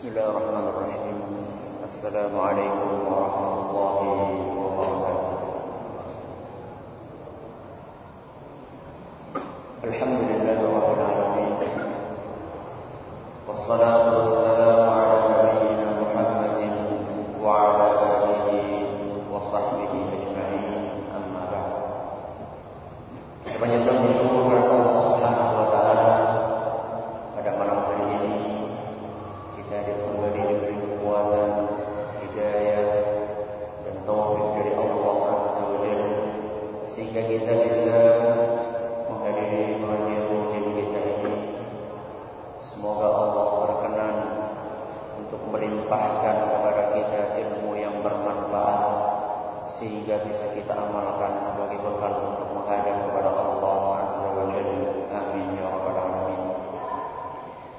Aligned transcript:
بسم 0.00 0.08
الله 0.08 0.28
الرحمن 0.32 0.66
الرحيم. 0.72 1.18
السلام 1.84 2.32
عليكم 2.40 2.92
ورحمة 3.04 3.54
الله 3.60 3.98
وبركاته. 4.64 5.28
الحمد 9.84 10.20
لله 10.30 10.58
رب 10.76 10.88
العالمين. 10.96 11.52
والصلاة 13.48 13.99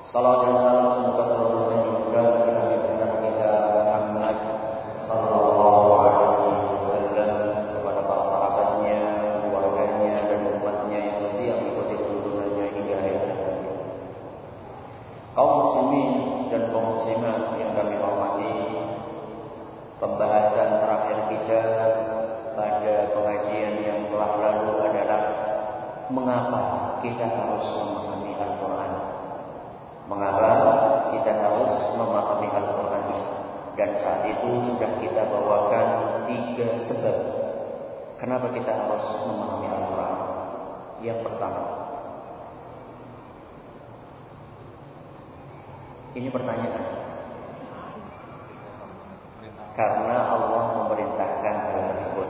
Salam 0.01 0.49
dan 0.49 0.57
salam 0.57 0.97
semoga 0.97 1.29
selalu 1.29 1.61
tercurah 1.61 2.25
kepada 2.33 2.51
Nabi 2.57 2.77
besar 2.89 3.21
kita 3.21 3.51
Muhammad 3.69 4.37
sallallahu 4.97 5.89
alaihi 5.93 6.73
wasallam 6.73 7.31
kepada 7.69 8.01
para 8.09 8.23
sahabatnya, 8.25 8.97
keluarganya 9.45 10.25
dan 10.25 10.41
umatnya 10.57 10.99
yang 11.05 11.17
setia 11.21 11.53
mengikuti 11.53 12.01
tuntunannya 12.01 12.65
hingga 12.73 12.93
akhir 12.97 13.13
hayat. 13.13 13.45
Kaum 15.37 15.51
muslimin 15.69 16.11
dan 16.49 16.61
kaum 16.73 16.97
muslimat 16.97 17.61
yang 17.61 17.71
kami 17.77 17.95
hormati, 18.01 18.53
pembahasan 20.01 20.81
terakhir 20.81 21.17
kita 21.29 21.61
pada 22.57 22.93
pengajian 23.13 23.73
yang 23.85 24.09
telah 24.09 24.33
lalu 24.33 24.81
adalah 24.81 25.21
mengapa 26.09 26.61
kita 27.05 27.29
harus 27.29 27.69
memahami 27.69 28.00
Itu 34.41 34.57
sudah 34.73 34.97
kita 34.97 35.21
bawakan 35.29 35.87
tiga 36.25 36.81
sebab. 36.89 37.17
Kenapa 38.17 38.49
kita 38.49 38.73
harus 38.73 39.05
memahami 39.21 39.69
Al-Quran. 39.69 40.17
Yang 41.05 41.19
pertama. 41.21 41.61
Ini 46.17 46.27
pertanyaan. 46.33 46.85
Karena 49.77 50.17
Allah 50.25 50.63
memerintahkan 50.73 51.55
hal 51.69 51.81
tersebut. 51.93 52.29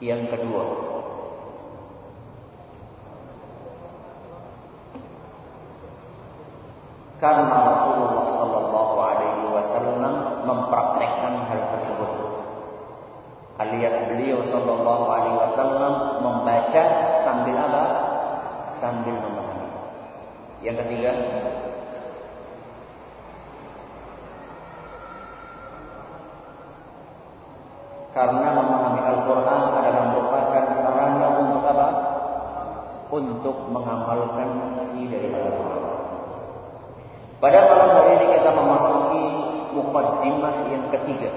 Yang 0.00 0.22
kedua, 0.32 0.64
karena 7.22 7.70
Rasulullah 7.70 8.26
Sallallahu 8.34 8.94
Alaihi 8.98 9.46
Wasallam 9.54 10.42
mempraktekkan 10.42 11.46
hal 11.46 11.60
tersebut. 11.78 12.10
Alias 13.62 13.94
beliau 14.10 14.42
Sallallahu 14.42 15.04
Alaihi 15.06 15.38
Wasallam 15.38 15.94
membaca 16.18 16.82
sambil 17.22 17.54
apa? 17.62 17.84
Sambil 18.82 19.14
memahami. 19.14 19.70
Yang 20.66 20.76
ketiga, 20.82 21.10
karena 28.10 28.48
memahami 28.50 29.00
Al-Quran 29.06 29.60
adalah 29.70 30.04
merupakan 30.10 30.64
sarana 30.74 31.26
untuk 31.38 31.62
apa? 31.70 31.88
Untuk 33.14 33.56
mengamalkan 33.70 34.74
isi 34.74 35.06
dari 35.06 35.30
Al-Quran. 35.30 35.81
Mukaddimah 39.72 40.54
yang 40.68 40.84
ketiga. 40.92 41.32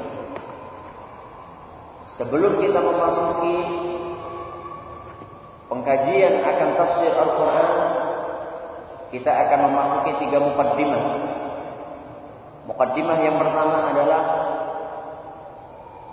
Sebelum 2.16 2.64
kita 2.64 2.80
memasuki 2.80 3.56
pengkajian 5.68 6.44
akan 6.46 6.70
tafsir 6.80 7.12
Al-Quran, 7.12 7.70
kita 9.12 9.32
akan 9.32 9.60
memasuki 9.72 10.12
tiga 10.24 10.40
mukaddimah. 10.44 11.04
Mukaddimah 12.72 13.18
yang 13.20 13.36
pertama 13.40 13.78
adalah 13.92 14.22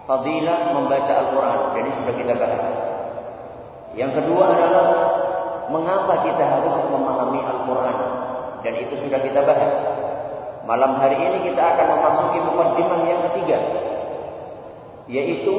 fadilah 0.08 0.58
membaca 0.74 1.12
Al-Quran. 1.12 1.58
Jadi 1.78 1.90
sudah 1.96 2.14
kita 2.18 2.34
bahas. 2.34 2.64
Yang 3.92 4.12
kedua 4.24 4.44
adalah 4.56 4.86
mengapa 5.68 6.24
kita 6.24 6.44
harus 6.44 6.76
memahami 6.88 7.40
Al-Quran. 7.40 7.96
Dan 8.62 8.74
itu 8.78 8.94
sudah 9.00 9.20
kita 9.20 9.40
bahas. 9.44 9.91
Malam 10.72 10.96
hari 10.96 11.20
ini 11.20 11.52
kita 11.52 11.60
akan 11.60 12.00
memasuki 12.00 12.40
mukaddimah 12.48 13.04
yang 13.04 13.20
ketiga. 13.28 13.60
Yaitu 15.04 15.52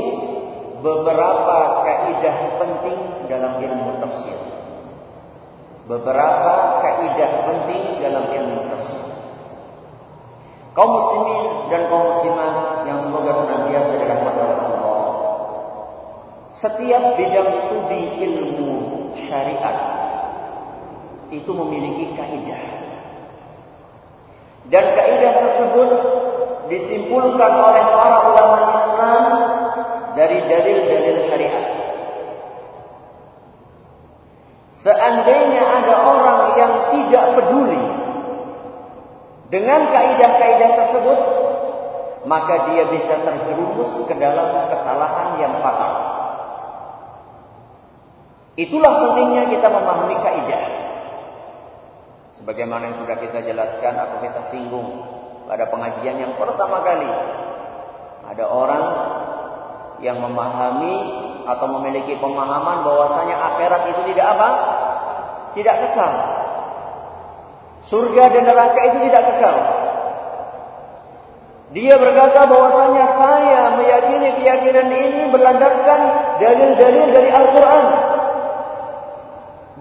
beberapa 0.82 1.86
kaidah 1.86 2.58
penting 2.58 3.30
dalam 3.30 3.62
ilmu 3.62 4.02
tafsir. 4.02 4.34
Beberapa 5.86 6.82
kaidah 6.82 7.46
penting 7.46 8.02
dalam 8.02 8.26
ilmu 8.26 8.66
tafsir. 8.74 9.06
Kaum 10.74 10.98
muslimin 10.98 11.70
dan 11.70 11.94
kaum 11.94 12.10
muslimah 12.10 12.82
yang 12.90 12.98
semoga 13.06 13.38
senantiasa 13.38 13.94
dirahmati 13.94 14.40
Allah. 14.42 15.02
Setiap 16.58 17.22
bidang 17.22 17.54
studi 17.54 18.18
ilmu 18.18 18.74
syariat 19.30 19.78
itu 21.30 21.52
memiliki 21.54 22.18
kaidah. 22.18 22.93
Dan 24.74 24.86
kaidah 24.98 25.34
tersebut 25.38 25.90
disimpulkan 26.66 27.52
oleh 27.62 27.84
para 27.94 28.18
ulama 28.26 28.60
Islam 28.74 29.24
dari 30.18 30.42
dalil-dalil 30.50 31.18
syariat. 31.30 31.66
Seandainya 34.82 35.62
ada 35.62 35.94
orang 36.02 36.40
yang 36.58 36.74
tidak 36.90 37.26
peduli 37.38 37.86
dengan 39.54 39.94
kaidah-kaidah 39.94 40.72
tersebut, 40.74 41.20
maka 42.26 42.74
dia 42.74 42.90
bisa 42.90 43.14
terjerumus 43.22 43.94
ke 44.10 44.14
dalam 44.18 44.74
kesalahan 44.74 45.38
yang 45.38 45.54
fatal. 45.62 45.94
Itulah 48.58 48.94
pentingnya 49.06 49.54
kita 49.54 49.70
memahami 49.70 50.18
kaidah. 50.18 50.83
Sebagaimana 52.34 52.90
yang 52.90 52.98
sudah 53.06 53.18
kita 53.22 53.46
jelaskan 53.46 53.94
atau 53.94 54.18
kita 54.26 54.42
singgung 54.50 55.06
pada 55.46 55.70
pengajian 55.70 56.18
yang 56.18 56.34
pertama 56.34 56.82
kali. 56.82 57.12
Ada 58.24 58.46
orang 58.50 58.86
yang 60.02 60.18
memahami 60.18 60.96
atau 61.44 61.68
memiliki 61.78 62.18
pemahaman 62.18 62.82
bahwasanya 62.82 63.36
akhirat 63.36 63.82
itu 63.94 64.02
tidak 64.16 64.28
apa? 64.34 64.50
Tidak 65.54 65.76
kekal. 65.76 66.14
Surga 67.84 68.24
dan 68.32 68.44
neraka 68.48 68.82
itu 68.90 68.98
tidak 69.12 69.24
kekal. 69.28 69.58
Dia 71.74 71.98
berkata 71.98 72.46
bahwasanya 72.46 73.06
saya 73.18 73.62
meyakini 73.82 74.30
keyakinan 74.40 74.88
ini 74.94 75.22
berlandaskan 75.34 76.00
dalil-dalil 76.38 77.08
dari 77.12 77.30
Al-Quran. 77.34 77.86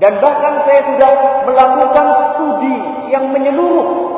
Dan 0.03 0.19
bahkan 0.19 0.67
saya 0.67 0.83
sudah 0.83 1.11
melakukan 1.47 2.07
studi 2.11 2.75
yang 3.15 3.31
menyeluruh. 3.31 4.11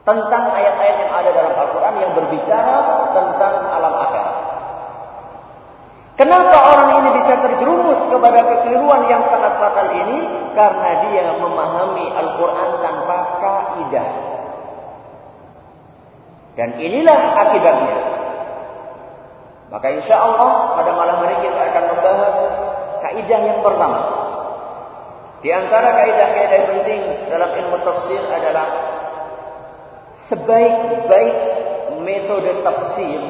Tentang 0.00 0.44
ayat-ayat 0.48 0.96
yang 0.96 1.12
ada 1.12 1.30
dalam 1.36 1.54
Al-Quran 1.60 1.94
yang 2.00 2.12
berbicara 2.16 2.76
tentang 3.12 3.54
alam 3.68 3.94
akhirat. 4.00 4.36
Kenapa 6.16 6.56
orang 6.56 6.90
ini 7.04 7.10
bisa 7.20 7.36
terjerumus 7.36 8.00
kepada 8.08 8.40
kekeliruan 8.40 9.04
yang 9.12 9.20
sangat 9.28 9.60
fatal 9.60 9.92
ini? 9.92 10.24
Karena 10.56 11.04
dia 11.04 11.36
memahami 11.36 12.16
Al-Quran 12.16 12.70
tanpa 12.80 13.18
kaidah. 13.44 14.08
Dan 16.56 16.80
inilah 16.80 17.20
akibatnya. 17.44 18.09
Maka 19.70 19.86
insya 19.94 20.18
Allah 20.18 20.74
pada 20.82 20.90
malam 20.98 21.22
hari 21.22 21.46
kita 21.46 21.58
akan 21.70 21.84
membahas 21.94 22.36
kaidah 23.06 23.40
yang 23.46 23.60
pertama. 23.62 24.00
Di 25.40 25.50
antara 25.54 25.94
kaidah-kaidah 25.94 26.60
penting 26.68 27.00
dalam 27.30 27.50
ilmu 27.54 27.78
tafsir 27.86 28.20
adalah 28.28 28.66
sebaik-baik 30.26 31.36
metode 32.02 32.50
tafsir 32.66 33.20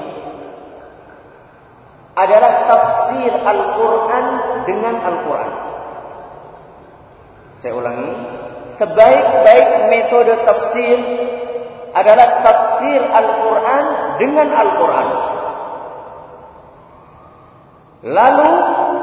adalah 2.17 2.67
tafsir 2.67 3.31
Al-Quran 3.31 4.27
dengan 4.65 4.95
Al-Quran. 5.01 5.53
Saya 7.61 7.73
ulangi, 7.77 8.13
sebaik-baik 8.81 9.69
metode 9.93 10.35
tafsir 10.49 10.99
adalah 11.93 12.41
tafsir 12.41 13.01
Al-Quran 13.05 13.85
dengan 14.17 14.49
Al-Quran. 14.51 15.09
Lalu 18.01 18.51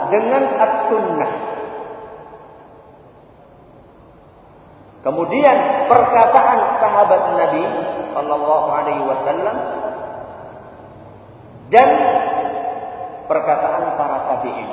dengan 0.10 0.44
As-Sunnah. 0.58 1.32
Kemudian 5.06 5.88
perkataan 5.88 6.60
sahabat 6.84 7.22
Nabi 7.40 7.64
sallallahu 8.12 8.68
alaihi 8.74 9.04
wasallam 9.08 9.58
dan 11.72 11.90
perkataan 13.30 13.96
para 13.96 14.18
tabi'in. 14.36 14.70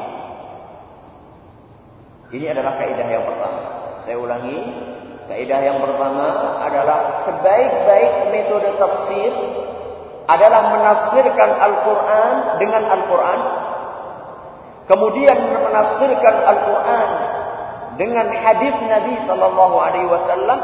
Ini 2.35 2.51
adalah 2.51 2.75
kaidah 2.83 3.07
yang 3.07 3.25
pertama. 3.31 3.63
Saya 4.03 4.17
ulangi, 4.19 4.59
kaidah 5.31 5.61
yang 5.63 5.79
pertama 5.79 6.59
adalah 6.67 7.29
sebaik-baik 7.31 8.35
metode 8.35 8.75
tafsir 8.75 9.31
adalah 10.25 10.73
menafsirkan 10.73 11.51
Al-Qur'an 11.63 12.59
dengan 12.59 12.83
Al-Qur'an. 12.91 13.41
Kemudian 14.85 15.39
menafsirkan 15.65 16.35
Al-Qur'an 16.45 17.09
dengan 17.97 18.29
hadis 18.37 18.77
Nabi 18.85 19.17
sallallahu 19.25 19.77
alaihi 19.81 20.09
wasallam. 20.13 20.61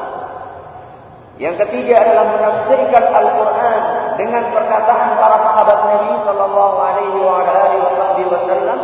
Yang 1.40 1.64
ketiga 1.64 2.05
adalah 2.05 2.37
menafsirkan 2.37 3.05
Al-Qur'an 3.17 3.81
dengan 4.20 4.52
perkataan 4.52 5.17
para 5.17 5.37
sahabat 5.40 5.78
Nabi 5.88 6.12
sallallahu 6.20 6.76
alaihi 6.84 8.28
wasallam. 8.28 8.81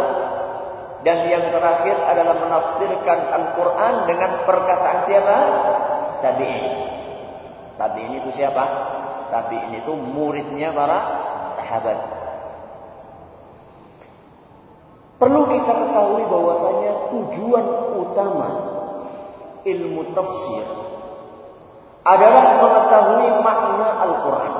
Dan 1.04 1.28
yang 1.28 1.52
terakhir 1.52 2.00
adalah 2.00 2.34
menafsirkan 2.40 3.18
Al-Qur'an 3.28 4.08
dengan 4.08 4.40
perkataan 4.48 5.04
siapa? 5.04 5.36
Tabi'in. 6.24 6.64
Tabi'in 7.76 8.12
itu 8.24 8.30
siapa? 8.32 8.64
Tabi'in 9.28 9.84
itu 9.84 9.92
muridnya 9.92 10.72
para 10.72 10.98
sahabat. 11.60 12.15
Perlu 15.16 15.48
kita 15.48 15.72
ketahui 15.72 16.28
bahwasanya 16.28 16.92
tujuan 17.08 17.66
utama 17.96 18.48
ilmu 19.64 20.12
tafsir 20.12 20.64
adalah 22.04 22.60
mengetahui 22.60 23.28
makna 23.40 23.88
Al-Quran. 24.04 24.52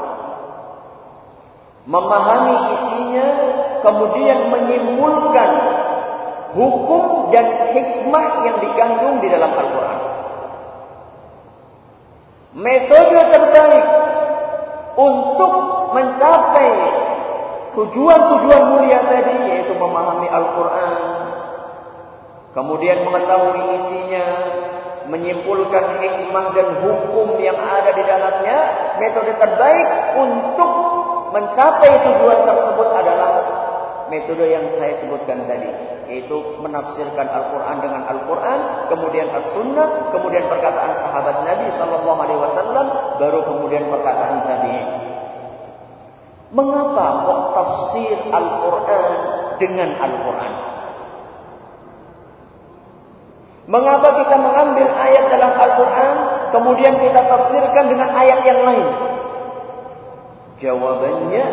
Memahami 1.87 2.57
isinya, 2.75 3.27
kemudian 3.85 4.51
menyimpulkan 4.51 5.51
hukum 6.57 7.31
dan 7.31 7.71
hikmah 7.71 8.27
yang 8.49 8.57
dikandung 8.59 9.23
di 9.23 9.29
dalam 9.31 9.53
Al-Quran. 9.53 9.99
Metode 12.57 13.21
terbaik 13.29 13.87
untuk 14.97 15.53
mencapai 15.93 16.71
tujuan-tujuan 17.77 18.63
mulia 18.73 19.05
tadi 19.05 19.37
yaitu 19.53 19.77
memahami 19.77 20.29
Al-Quran, 20.33 20.97
kemudian 22.57 23.05
mengetahui 23.05 23.63
isinya, 23.77 24.27
menyimpulkan 25.13 26.01
hikmah 26.01 26.57
dan 26.57 26.69
hukum 26.83 27.37
yang 27.39 27.61
ada 27.61 27.93
di 27.93 28.03
dalamnya, 28.03 28.59
metode 28.97 29.37
terbaik 29.37 29.89
untuk 30.17 30.71
mencapai 31.37 31.93
tujuan 32.01 32.41
tersebut 32.49 32.89
adalah 32.97 33.31
metode 34.09 34.47
yang 34.49 34.65
saya 34.81 34.97
sebutkan 35.03 35.45
tadi, 35.45 35.69
yaitu 36.09 36.37
menafsirkan 36.63 37.29
Al-Quran 37.29 37.77
dengan 37.85 38.03
Al-Quran, 38.09 38.61
kemudian 38.89 39.29
As-Sunnah, 39.37 40.17
kemudian 40.17 40.49
perkataan 40.49 40.97
sahabat 40.97 41.45
Nabi 41.45 41.69
Sallallahu 41.77 42.21
Alaihi 42.25 42.41
Wasallam, 42.41 42.87
baru 43.21 43.41
kemudian 43.45 43.85
perkataan 43.91 44.49
tabi'in. 44.49 45.16
Mengapa 46.55 47.27
kok 47.27 47.41
tafsir 47.59 48.17
Al-Quran 48.31 49.13
dengan 49.59 49.91
Al-Quran? 49.99 50.55
Mengapa 53.67 54.09
kita 54.23 54.37
mengambil 54.39 54.89
ayat 54.95 55.27
dalam 55.27 55.53
Al-Quran, 55.59 56.17
kemudian 56.55 56.95
kita 57.03 57.19
tafsirkan 57.27 57.91
dengan 57.91 58.15
ayat 58.15 58.47
yang 58.47 58.63
lain? 58.63 58.89
Jawabannya, 60.63 61.47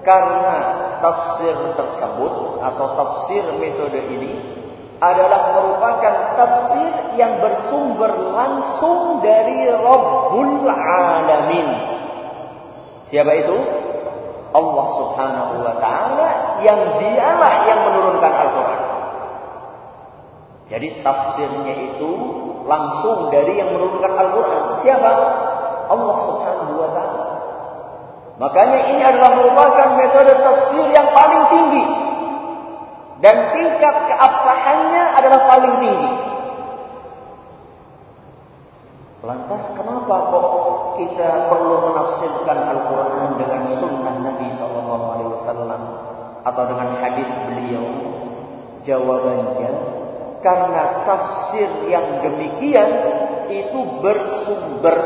karena 0.00 0.56
tafsir 1.04 1.52
tersebut 1.76 2.64
atau 2.64 2.86
tafsir 2.96 3.44
metode 3.60 4.00
ini 4.08 4.32
adalah 5.02 5.52
merupakan 5.52 6.14
tafsir 6.38 6.90
yang 7.20 7.42
bersumber 7.44 8.08
langsung 8.32 9.20
dari 9.20 9.68
Rabbul 9.68 10.64
Alamin. 10.64 11.68
Siapa 13.10 13.32
itu? 13.34 13.81
Allah 14.52 14.86
Subhanahu 15.00 15.54
wa 15.64 15.74
taala 15.80 16.28
yang 16.60 17.00
dialah 17.00 17.54
yang 17.64 17.80
menurunkan 17.88 18.32
Al-Qur'an. 18.32 18.82
Jadi 20.68 20.88
tafsirnya 21.00 21.74
itu 21.92 22.12
langsung 22.68 23.32
dari 23.32 23.60
yang 23.60 23.72
menurunkan 23.72 24.12
Al-Qur'an. 24.12 24.62
Siapa? 24.84 25.10
Allah 25.88 26.16
Subhanahu 26.28 26.72
wa 26.76 26.90
taala. 26.92 27.24
Makanya 28.40 28.78
ini 28.92 29.02
adalah 29.04 29.36
merupakan 29.36 29.88
metode 29.96 30.32
tafsir 30.40 30.84
yang 30.92 31.08
paling 31.12 31.42
tinggi. 31.52 31.84
Dan 33.22 33.54
tingkat 33.54 33.96
keabsahannya 34.10 35.02
adalah 35.14 35.40
paling 35.46 35.74
tinggi. 35.78 36.31
Lantas 39.22 39.70
kenapa 39.78 40.34
kok 40.34 40.46
kita 40.98 41.46
perlu 41.46 41.76
menafsirkan 41.78 42.58
Al-Quran 42.74 43.38
dengan 43.38 43.62
sunnah 43.78 44.18
Nabi 44.18 44.50
Wasallam 44.50 45.82
atau 46.42 46.62
dengan 46.66 46.98
hadis 46.98 47.30
beliau? 47.46 47.86
Jawabannya 48.82 49.72
karena 50.42 51.06
tafsir 51.06 51.70
yang 51.86 52.18
demikian 52.18 52.90
itu 53.46 53.80
bersumber 54.02 54.98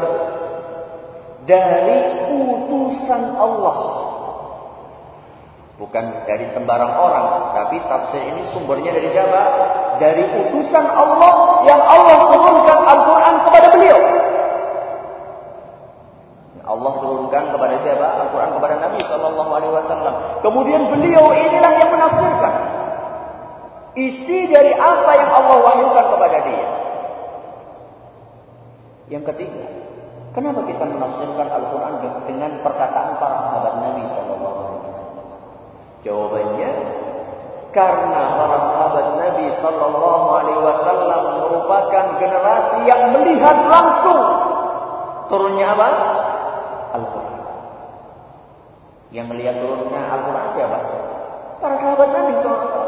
dari 1.44 2.00
utusan 2.32 3.36
Allah. 3.36 3.78
Bukan 5.76 6.24
dari 6.24 6.48
sembarang 6.56 6.92
orang, 6.96 7.52
tapi 7.52 7.84
tafsir 7.84 8.24
ini 8.32 8.48
sumbernya 8.48 8.96
dari 8.96 9.12
siapa? 9.12 9.42
Dari 9.96 10.24
utusan 10.24 10.84
Allah 10.84 11.64
yang 11.64 11.80
Allah 11.80 12.16
turunkan 12.32 12.78
Al-Quran 12.84 13.34
kepada 13.48 13.66
beliau. 13.72 14.00
Allah 16.66 16.92
turunkan 16.98 17.44
kepada 17.54 17.74
siapa? 17.78 18.06
Al-Quran 18.26 18.50
kepada 18.58 18.74
Nabi 18.82 19.00
Shallallahu 19.06 19.50
Alaihi 19.54 19.72
Wasallam. 19.72 20.14
Kemudian 20.42 20.82
beliau 20.90 21.30
inilah 21.30 21.72
yang 21.78 21.90
menafsirkan 21.94 22.54
isi 23.96 24.50
dari 24.52 24.76
apa 24.76 25.10
yang 25.16 25.30
Allah 25.32 25.56
wahyukan 25.62 26.06
kepada 26.12 26.38
dia. 26.44 26.68
Yang 29.06 29.24
ketiga, 29.32 29.64
kenapa 30.34 30.66
kita 30.66 30.84
menafsirkan 30.84 31.46
Al-Quran 31.48 31.94
dengan 32.26 32.50
perkataan 32.60 33.16
para 33.22 33.36
sahabat 33.46 33.74
Nabi 33.80 34.02
Shallallahu 34.10 34.58
Alaihi 34.58 34.82
Wasallam? 34.90 35.26
Jawabannya, 36.02 36.70
karena 37.70 38.15
Shallallahu 39.66 40.26
Alaihi 40.30 40.60
Wasallam 40.62 41.22
merupakan 41.42 42.04
generasi 42.22 42.78
yang 42.86 43.10
melihat 43.10 43.66
langsung 43.66 44.20
turunnya 45.26 45.74
apa? 45.74 45.88
Al-Quran. 46.94 47.34
Yang 49.10 49.26
melihat 49.34 49.54
turunnya 49.58 50.02
Al-Quran 50.06 50.46
siapa? 50.54 50.78
Para 51.58 51.74
sahabat 51.82 52.08
Nabi. 52.14 52.32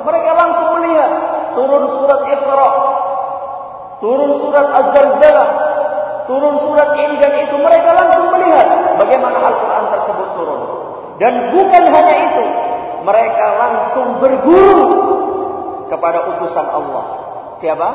Mereka 0.06 0.30
langsung 0.38 0.68
melihat 0.78 1.10
turun 1.58 1.84
surat 1.90 2.20
Iqra, 2.30 2.70
turun 3.98 4.30
surat 4.38 4.66
Az-Zalzalah, 4.70 5.48
turun 6.30 6.54
surat 6.62 6.94
dan 6.94 7.32
itu. 7.42 7.56
Mereka 7.58 7.90
langsung 7.90 8.30
melihat 8.38 8.66
bagaimana 8.94 9.38
Al-Quran 9.42 9.84
tersebut 9.98 10.28
turun. 10.38 10.60
Dan 11.18 11.50
bukan 11.50 11.82
hanya 11.90 12.16
itu, 12.30 12.44
mereka 13.02 13.46
langsung 13.58 14.22
berguru 14.22 14.97
kepada 15.88 16.36
utusan 16.36 16.66
Allah. 16.68 17.04
Siapa? 17.58 17.88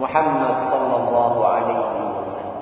Muhammad 0.00 0.56
sallallahu 0.70 1.38
alaihi 1.44 2.02
wasallam. 2.16 2.58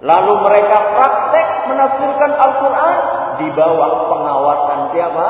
Lalu 0.00 0.32
mereka 0.46 0.76
praktek 0.96 1.46
menafsirkan 1.68 2.32
Al-Quran 2.32 2.96
di 3.42 3.48
bawah 3.52 4.08
pengawasan 4.08 4.80
siapa? 4.96 5.26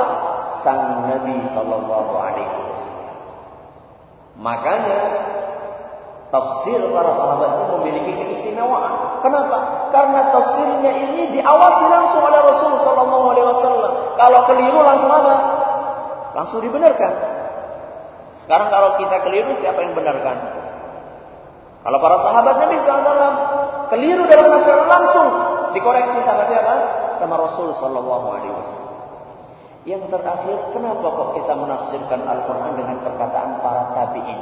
Sang 0.60 1.06
Nabi 1.06 1.46
Sallallahu 1.54 2.12
Alaihi 2.18 2.58
Wasallam. 2.74 3.16
Makanya 4.34 5.00
Tafsir 6.30 6.78
para 6.94 7.10
sahabat 7.18 7.50
itu 7.58 7.74
memiliki 7.82 8.12
keistimewaan. 8.14 9.18
Kenapa? 9.18 9.90
Karena 9.90 10.30
tafsirnya 10.30 10.94
ini 10.94 11.34
diawasi 11.34 11.84
langsung 11.90 12.22
oleh 12.22 12.38
Rasul 12.38 12.78
Sallallahu 12.78 13.26
Alaihi 13.34 13.46
Wasallam. 13.50 13.92
Kalau 14.14 14.40
keliru 14.46 14.78
langsung 14.78 15.10
apa? 15.10 15.34
Langsung 16.38 16.62
dibenarkan. 16.62 17.12
Sekarang 18.44 18.68
kalau 18.72 18.96
kita 19.00 19.16
keliru 19.24 19.52
siapa 19.60 19.80
yang 19.84 19.92
benarkan? 19.92 20.36
Kalau 21.80 21.98
para 22.00 22.16
sahabat 22.20 22.54
Nabi 22.60 22.76
SAW 22.80 23.34
keliru 23.88 24.28
dalam 24.28 24.52
masalah 24.52 24.86
langsung 24.88 25.28
dikoreksi 25.72 26.18
sama 26.24 26.44
siapa? 26.48 26.74
Sama 27.20 27.34
Rasul 27.36 27.72
Sallallahu 27.76 28.26
Alaihi 28.32 28.54
Wasallam. 28.56 28.90
Yang 29.88 30.12
terakhir, 30.12 30.76
kenapa 30.76 31.06
kok 31.08 31.30
kita 31.40 31.52
menafsirkan 31.56 32.20
Al-Quran 32.28 32.72
dengan 32.76 33.00
perkataan 33.00 33.64
para 33.64 33.96
tabi'in? 33.96 34.40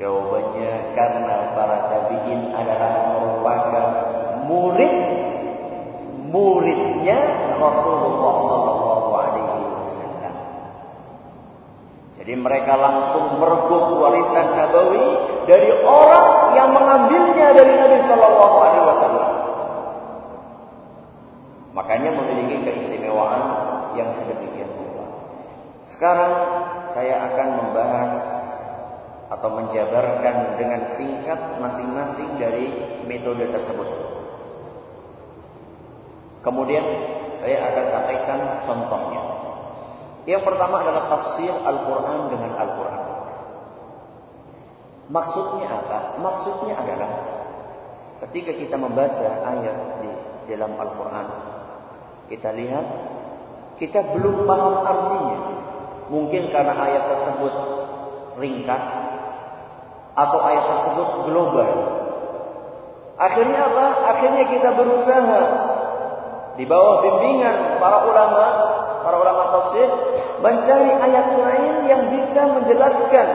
Jawabannya 0.00 0.96
karena 0.96 1.52
para 1.52 1.78
tabi'in 1.92 2.56
adalah 2.56 2.92
merupakan 3.12 3.84
murid 4.48 4.94
muridnya 6.30 7.18
Rasulullah 7.60 8.34
sallallahu 8.48 9.10
alaihi 9.12 9.66
wasallam. 9.76 10.34
Jadi 12.20 12.36
mereka 12.36 12.76
langsung 12.76 13.40
merebut 13.40 13.96
warisan 13.96 14.52
nabawi 14.52 15.08
dari 15.48 15.72
orang 15.80 16.52
yang 16.52 16.68
mengambilnya 16.76 17.56
dari 17.56 17.72
Nabi 17.80 17.98
sallallahu 18.04 18.56
alaihi 18.60 18.84
wasallam. 18.92 19.30
Makanya 21.72 22.10
memiliki 22.12 22.60
keistimewaan 22.60 23.42
yang 23.96 24.12
sedemikian 24.20 24.68
rupa. 24.68 25.06
Sekarang 25.88 26.32
saya 26.92 27.24
akan 27.32 27.48
membahas 27.56 28.12
atau 29.32 29.56
menjabarkan 29.56 30.60
dengan 30.60 30.92
singkat 31.00 31.40
masing-masing 31.56 32.36
dari 32.36 32.68
metode 33.08 33.48
tersebut. 33.48 33.88
Kemudian 36.44 36.84
saya 37.40 37.64
akan 37.72 37.84
sampaikan 37.88 38.40
contohnya. 38.68 39.29
Yang 40.28 40.42
pertama 40.44 40.84
adalah 40.84 41.08
tafsir 41.08 41.52
Al-Quran 41.52 42.20
dengan 42.28 42.52
Al-Quran. 42.60 43.02
Maksudnya 45.10 45.66
apa? 45.66 45.98
Maksudnya 46.22 46.74
adalah 46.78 47.10
ketika 48.28 48.52
kita 48.54 48.76
membaca 48.78 49.28
ayat 49.42 49.76
di 50.04 50.10
dalam 50.54 50.76
Al-Quran, 50.76 51.26
kita 52.30 52.54
lihat 52.54 52.86
kita 53.80 54.00
belum 54.14 54.44
paham 54.44 54.74
artinya. 54.86 55.38
Mungkin 56.10 56.50
karena 56.50 56.74
ayat 56.74 57.04
tersebut 57.06 57.54
ringkas 58.38 58.86
atau 60.14 60.38
ayat 60.42 60.64
tersebut 60.68 61.08
global. 61.26 61.70
Akhirnya 63.20 63.60
apa? 63.66 63.86
Akhirnya 64.16 64.44
kita 64.48 64.74
berusaha 64.74 65.40
di 66.56 66.64
bawah 66.68 67.04
bimbingan 67.04 67.78
para 67.80 68.04
ulama, 68.04 68.44
para 69.02 69.16
ulama 69.20 69.42
tafsir 69.52 69.88
mencari 70.40 70.92
ayat 70.92 71.26
lain 71.36 71.74
yang 71.88 72.02
bisa 72.12 72.42
menjelaskan 72.60 73.26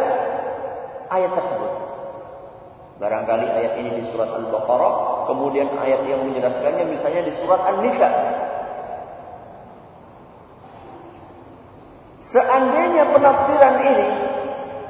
ayat 1.09 1.31
tersebut. 1.33 1.71
Barangkali 2.95 3.43
ayat 3.43 3.73
ini 3.83 3.99
di 3.99 4.03
surat 4.07 4.31
Al-Baqarah, 4.31 5.27
kemudian 5.27 5.67
ayat 5.75 6.07
yang 6.07 6.23
menjelaskannya 6.23 6.87
misalnya 6.87 7.27
di 7.27 7.33
surat 7.35 7.59
An-Nisa. 7.67 8.09
Seandainya 12.23 13.11
penafsiran 13.11 13.75
ini 13.83 14.07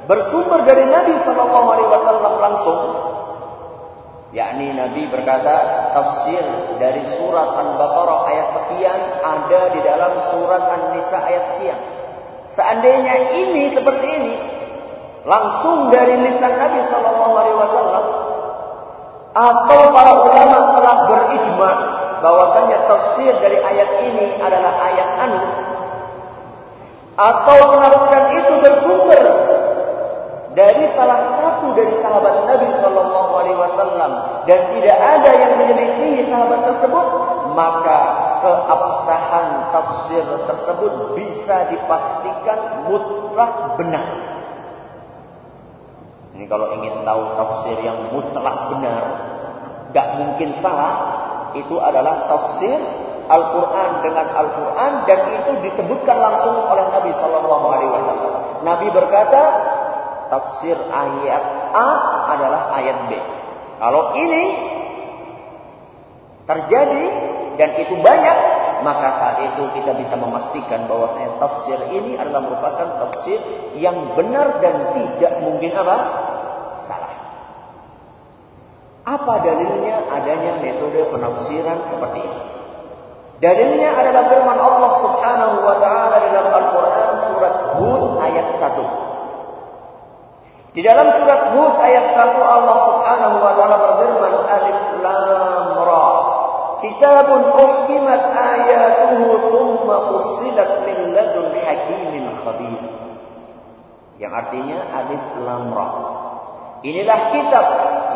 bersumber 0.06 0.62
dari 0.62 0.86
Nabi 0.86 1.18
Shallallahu 1.18 1.68
Alaihi 1.68 1.90
Wasallam 1.90 2.34
langsung, 2.38 2.78
yakni 4.30 4.70
Nabi 4.70 5.10
berkata 5.10 5.54
tafsir 5.96 6.44
dari 6.76 7.00
surat 7.16 7.56
Al-Baqarah 7.56 8.20
ayat 8.28 8.48
sekian 8.52 9.00
ada 9.24 9.62
di 9.72 9.80
dalam 9.80 10.12
surat 10.28 10.62
An-Nisa 10.68 11.16
ayat 11.24 11.44
sekian. 11.56 11.80
Seandainya 12.52 13.32
ini 13.32 13.72
seperti 13.72 14.04
ini, 14.04 14.34
langsung 15.24 15.88
dari 15.88 16.20
lisan 16.20 16.52
Nabi 16.60 16.84
Shallallahu 16.84 17.32
Alaihi 17.32 17.58
Wasallam, 17.58 18.04
atau 19.36 19.80
para 19.92 20.12
ulama 20.20 20.58
telah 20.76 20.96
berijma 21.08 21.70
bahwasanya 22.20 22.78
tafsir 22.88 23.32
dari 23.40 23.56
ayat 23.60 23.90
ini 24.04 24.36
adalah 24.40 24.72
ayat 24.92 25.08
anu, 25.16 25.42
atau 27.16 27.58
penafsiran 27.72 28.26
itu 28.36 28.52
bersumber 28.60 29.24
dari 30.56 30.88
salah 30.96 31.36
satu 31.36 31.76
dari 31.76 31.92
sahabat 32.00 32.48
Nabi 32.48 32.72
Shallallahu 32.80 33.30
Alaihi 33.36 33.60
Wasallam 33.60 34.12
dan 34.48 34.60
tidak 34.72 34.96
ada 34.96 35.30
yang 35.36 35.52
menyelisihi 35.60 36.24
sahabat 36.32 36.64
tersebut, 36.64 37.06
maka 37.52 38.00
keabsahan 38.40 39.68
tafsir 39.68 40.24
tersebut 40.48 40.92
bisa 41.12 41.68
dipastikan 41.68 42.88
mutlak 42.88 43.76
benar. 43.76 44.06
Ini 46.40 46.44
kalau 46.48 46.72
ingin 46.80 47.04
tahu 47.04 47.22
tafsir 47.36 47.76
yang 47.84 48.08
mutlak 48.08 48.56
benar, 48.72 49.04
gak 49.92 50.08
mungkin 50.24 50.56
salah, 50.64 50.92
itu 51.52 51.76
adalah 51.76 52.32
tafsir 52.32 52.80
Al-Quran 53.28 53.90
dengan 54.00 54.26
Al-Quran 54.32 54.92
dan 55.04 55.20
itu 55.36 55.52
disebutkan 55.68 56.16
langsung 56.16 56.64
oleh 56.64 56.88
Nabi 56.96 57.12
Shallallahu 57.12 57.66
Alaihi 57.76 57.92
Wasallam. 57.92 58.32
Nabi 58.64 58.88
berkata, 58.88 59.42
tafsir 60.28 60.76
ayat 60.76 61.44
A 61.74 61.90
adalah 62.36 62.62
ayat 62.78 62.98
B. 63.08 63.12
Kalau 63.76 64.16
ini 64.16 64.44
terjadi 66.46 67.04
dan 67.56 67.70
itu 67.80 67.94
banyak, 68.00 68.38
maka 68.84 69.08
saat 69.16 69.38
itu 69.52 69.62
kita 69.76 69.96
bisa 69.96 70.14
memastikan 70.16 70.84
bahwasanya 70.86 71.40
tafsir 71.40 71.78
ini 71.92 72.16
adalah 72.20 72.44
merupakan 72.44 72.88
tafsir 73.04 73.40
yang 73.76 74.16
benar 74.16 74.60
dan 74.60 74.94
tidak 74.96 75.32
mungkin 75.40 75.72
apa? 75.76 75.96
salah. 76.84 77.14
Apa 79.06 79.34
dalilnya 79.42 80.06
adanya 80.12 80.60
metode 80.60 81.08
penafsiran 81.08 81.78
seperti 81.88 82.20
ini? 82.20 82.40
Dalilnya 83.36 83.92
adalah 83.92 84.32
firman 84.32 84.56
Allah 84.56 84.92
Subhanahu 85.04 85.56
wa 85.60 85.76
taala 85.76 86.16
dalam 86.24 86.48
Al-Qur'an 86.48 87.10
surat 87.28 87.54
Hud 87.76 88.16
ayat 88.24 88.48
1. 88.56 89.05
Di 90.76 90.84
dalam 90.84 91.08
surat 91.08 91.56
Hud 91.56 91.72
ayat 91.80 92.12
1 92.12 92.36
Allah 92.36 92.76
Subhanahu 92.84 93.40
wa 93.40 93.52
taala 93.56 93.76
berfirman 93.80 94.34
Alif 94.44 94.80
Lam 95.00 95.72
Ra. 95.80 96.08
Kitabun 96.84 97.48
uhkimat 97.48 98.22
ayatuhu 98.36 99.40
thumma 99.48 99.96
fussilat 100.12 100.84
min 100.84 101.16
ladun 101.16 101.48
hakimin 101.56 102.28
khabir. 102.44 102.82
Yang 104.20 104.32
artinya 104.36 104.78
Alif 105.00 105.24
Lam 105.48 105.72
Ra. 105.72 105.88
Inilah 106.84 107.20
kitab 107.32 107.66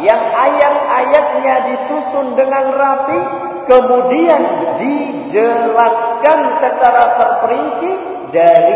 yang 0.05 0.21
ayat-ayatnya 0.21 1.55
disusun 1.65 2.37
dengan 2.37 2.77
rapi 2.77 3.21
kemudian 3.73 4.43
dijelaskan 4.77 6.39
secara 6.61 7.05
terperinci 7.17 7.91
dari 8.37 8.75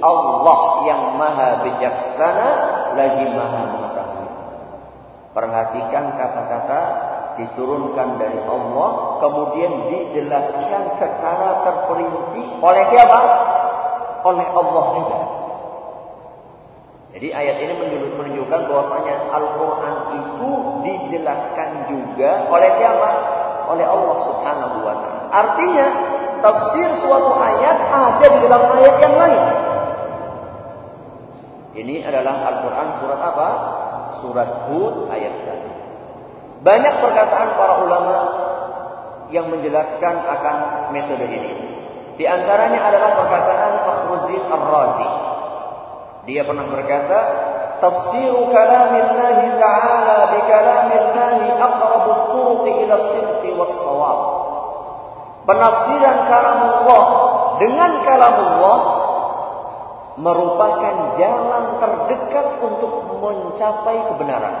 Allah 0.00 0.60
yang 0.88 1.14
maha 1.16 1.64
bijaksana 1.64 2.48
lagi 2.96 3.26
maha 3.30 3.62
mengetahui. 3.76 4.28
Perhatikan 5.30 6.04
kata-kata 6.18 6.80
diturunkan 7.38 8.18
dari 8.18 8.40
Allah 8.44 9.20
kemudian 9.22 9.72
dijelaskan 9.88 10.82
secara 10.98 11.64
terperinci 11.64 12.42
oleh 12.58 12.84
siapa? 12.90 13.18
Oleh 14.26 14.46
Allah 14.52 14.84
juga. 15.00 15.18
Jadi 17.10 17.28
ayat 17.34 17.56
ini 17.58 17.74
menunjukkan 18.14 18.60
bahwasanya 18.70 19.34
Al-Quran 19.34 19.94
itu 20.14 20.50
dijelaskan 20.86 21.68
juga 21.90 22.46
oleh 22.46 22.70
siapa? 22.78 23.08
Oleh 23.66 23.86
Allah 23.86 24.16
Subhanahu 24.22 24.76
wa 24.86 24.94
Ta'ala. 24.94 25.20
Artinya, 25.30 25.86
tafsir 26.38 26.90
suatu 27.02 27.34
ayat 27.38 27.76
ada 27.90 28.26
di 28.30 28.38
dalam 28.46 28.62
ayat 28.78 28.96
yang 29.02 29.14
lain. 29.14 29.42
Ini 31.80 32.04
adalah 32.04 32.44
Al-Quran 32.44 32.88
surat 33.00 33.20
apa? 33.24 33.48
Surat 34.20 34.50
Hud 34.68 35.08
ayat 35.08 35.32
1. 35.48 36.60
Banyak 36.60 36.94
perkataan 37.00 37.56
para 37.56 37.74
ulama 37.80 38.16
yang 39.32 39.48
menjelaskan 39.48 40.14
akan 40.20 40.56
metode 40.92 41.24
ini. 41.24 41.52
Di 42.20 42.28
antaranya 42.28 42.84
adalah 42.84 43.16
perkataan 43.16 43.72
Fakhruddin 43.80 44.42
Ar-Razi. 44.44 45.08
Dia 46.28 46.44
pernah 46.44 46.68
berkata, 46.68 47.18
"Tafsir 47.80 48.28
kalamillahi 48.28 49.56
ta'ala 49.56 50.18
bi 50.36 50.40
kalamillahi 50.44 51.48
aqrabu 51.56 52.10
turuqi 52.28 52.84
ila 52.84 52.96
sidqi 53.08 53.56
was 53.56 53.72
sawab." 53.80 54.18
Penafsiran 55.48 56.28
kalamullah 56.28 57.04
dengan 57.56 58.04
kalamullah 58.04 58.99
merupakan 60.18 61.14
jalan 61.14 61.64
terdekat 61.78 62.46
untuk 62.64 62.92
mencapai 63.20 63.96
kebenaran. 64.10 64.56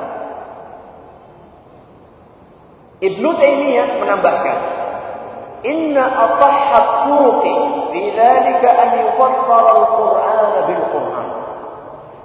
Ibnu 3.00 3.28
Taimiyah 3.32 3.88
menambahkan, 4.04 4.58
"Inna 5.64 6.04
asahhat 6.04 6.86
turuqi 7.08 7.56
fi 7.96 8.02
dhalika 8.12 8.68
an 8.76 8.88
yufassara 9.08 9.70
al-Qur'an 9.72 10.52
bil 10.68 10.84
Qur'an." 10.92 11.28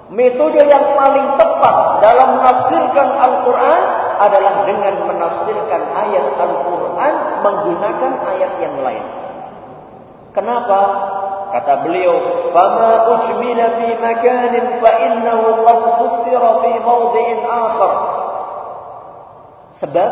Metode 0.06 0.62
yang 0.62 0.94
paling 0.94 1.34
tepat 1.34 1.76
dalam 1.98 2.38
menafsirkan 2.38 3.08
Al-Quran 3.10 3.82
adalah 4.22 4.62
dengan 4.62 4.94
menafsirkan 5.02 5.82
ayat 5.82 6.26
Al-Quran 6.38 7.14
menggunakan 7.42 8.12
ayat 8.22 8.52
yang 8.62 8.76
lain. 8.86 9.04
Kenapa? 10.30 10.80
Kata 11.46 11.86
beliau, 11.86 12.14
"Fama 12.50 12.92
ujmila 13.16 13.66
fi 13.78 13.88
makanin 13.98 14.82
fa 14.82 14.90
innahu 14.98 15.46
qad 15.62 15.80
fussira 16.02 16.50
fi 16.66 16.72
mawdhi'in 16.82 17.40
akhar." 17.46 17.92
Sebab 19.76 20.10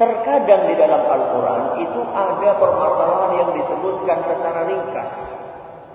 terkadang 0.00 0.62
di 0.68 0.74
dalam 0.80 1.02
Al-Quran 1.04 1.62
itu 1.84 2.00
ada 2.08 2.50
permasalahan 2.56 3.32
yang 3.36 3.50
disebutkan 3.52 4.18
secara 4.26 4.60
ringkas. 4.66 5.10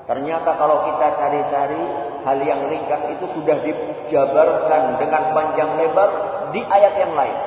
Ternyata 0.06 0.54
kalau 0.54 0.86
kita 0.86 1.08
cari-cari 1.18 1.84
hal 2.22 2.38
yang 2.46 2.70
ringkas 2.70 3.10
itu 3.10 3.26
sudah 3.34 3.58
dijabarkan 3.66 5.02
dengan 5.02 5.34
panjang 5.34 5.70
lebar 5.82 6.10
di 6.54 6.62
ayat 6.62 6.94
yang 7.02 7.14
lain. 7.18 7.38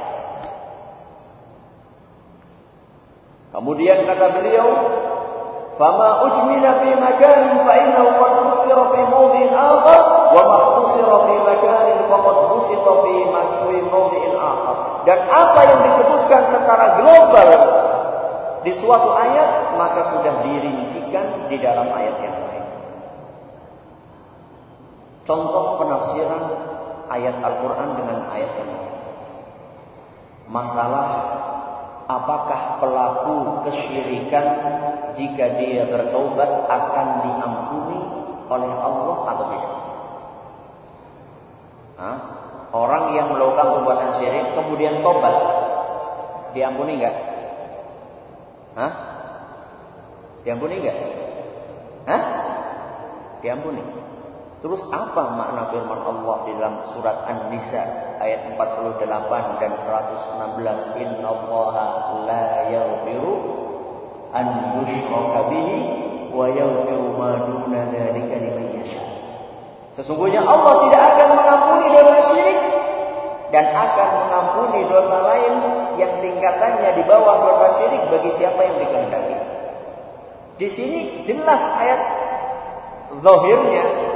Kemudian 3.55 4.05
kata 4.05 4.27
beliau, 4.39 4.69
"Fama 5.79 6.27
ujmila 6.27 6.83
fi 6.83 6.91
makanin 6.99 7.55
fa 7.63 7.73
innahu 7.79 8.11
qad 8.19 8.33
fussira 8.51 8.83
fi 8.91 9.01
mawdhi'in 9.07 9.55
akhar 9.55 10.01
wa 10.35 10.43
ma 10.43 10.61
fussira 10.83 11.17
fi 11.31 11.35
makanin 11.47 11.99
faqad 12.11 12.37
fusita 12.51 12.93
fi 13.07 13.15
mawdhi'in 13.87 14.35
akhar." 14.35 14.77
Dan 15.07 15.19
apa 15.31 15.61
yang 15.63 15.81
disebutkan 15.87 16.43
secara 16.51 16.99
global 16.99 17.49
di 18.67 18.73
suatu 18.75 19.15
ayat 19.15 19.79
maka 19.79 20.03
sudah 20.11 20.35
dirincikan 20.43 21.47
di 21.47 21.57
dalam 21.63 21.87
ayat 21.95 22.17
yang 22.19 22.35
lain. 22.35 22.67
Contoh 25.23 25.79
penafsiran 25.79 26.45
ayat 27.07 27.39
Al-Quran 27.39 27.89
dengan 27.95 28.19
ayat 28.35 28.53
yang 28.59 28.71
lain. 28.75 28.95
Masalah 30.49 31.09
apakah 32.09 32.81
pelaku 32.81 33.69
kesyirikan 33.69 34.47
jika 35.13 35.61
dia 35.61 35.85
bertobat 35.93 36.65
akan 36.65 37.07
diampuni 37.21 38.01
oleh 38.49 38.73
Allah 38.73 39.17
atau 39.29 39.45
tidak? 39.53 39.73
Hah? 42.01 42.19
Orang 42.69 43.17
yang 43.17 43.33
melakukan 43.33 43.81
perbuatan 43.81 44.11
syirik 44.21 44.57
kemudian 44.57 45.01
tobat, 45.05 45.37
diampuni 46.57 47.01
enggak? 47.01 47.17
Hah? 48.77 48.93
Diampuni 50.45 50.75
enggak? 50.81 50.99
Hah? 52.09 52.23
Diampuni. 53.45 54.08
Terus 54.59 54.83
apa 54.91 55.39
makna 55.39 55.71
firman 55.71 56.03
Allah 56.03 56.37
dalam 56.51 56.75
surat 56.91 57.23
An-Nisa 57.31 57.83
ayat 58.19 58.59
48 58.59 59.07
dan 59.63 59.73
116 59.87 60.99
Innallaha 60.99 61.87
la 62.27 62.67
yaghfiru 62.67 63.35
an 64.35 64.47
yushraka 64.83 65.47
bihi 65.55 65.77
wa 66.35 66.51
yaghfiru 66.51 67.07
ma 67.15 67.39
duna 67.47 67.87
dzalika 67.87 68.35
liman 68.35 68.67
yasha. 68.83 69.03
Sesungguhnya 69.95 70.43
Allah 70.43 70.91
tidak 70.91 71.03
akan 71.07 71.29
mengampuni 71.39 71.87
dosa 71.95 72.15
syirik 72.35 72.61
dan 73.55 73.67
akan 73.71 74.09
mengampuni 74.27 74.81
dosa 74.91 75.17
lain 75.23 75.55
yang 76.03 76.19
tingkatannya 76.19 76.99
di 76.99 77.03
bawah 77.07 77.47
dosa 77.47 77.79
syirik 77.79 78.03
bagi 78.11 78.31
siapa 78.35 78.59
yang 78.59 78.75
dikehendaki. 78.83 79.37
Di 80.59 80.67
sini 80.75 81.23
jelas 81.23 81.63
ayat 81.79 82.01
zahirnya 83.23 84.08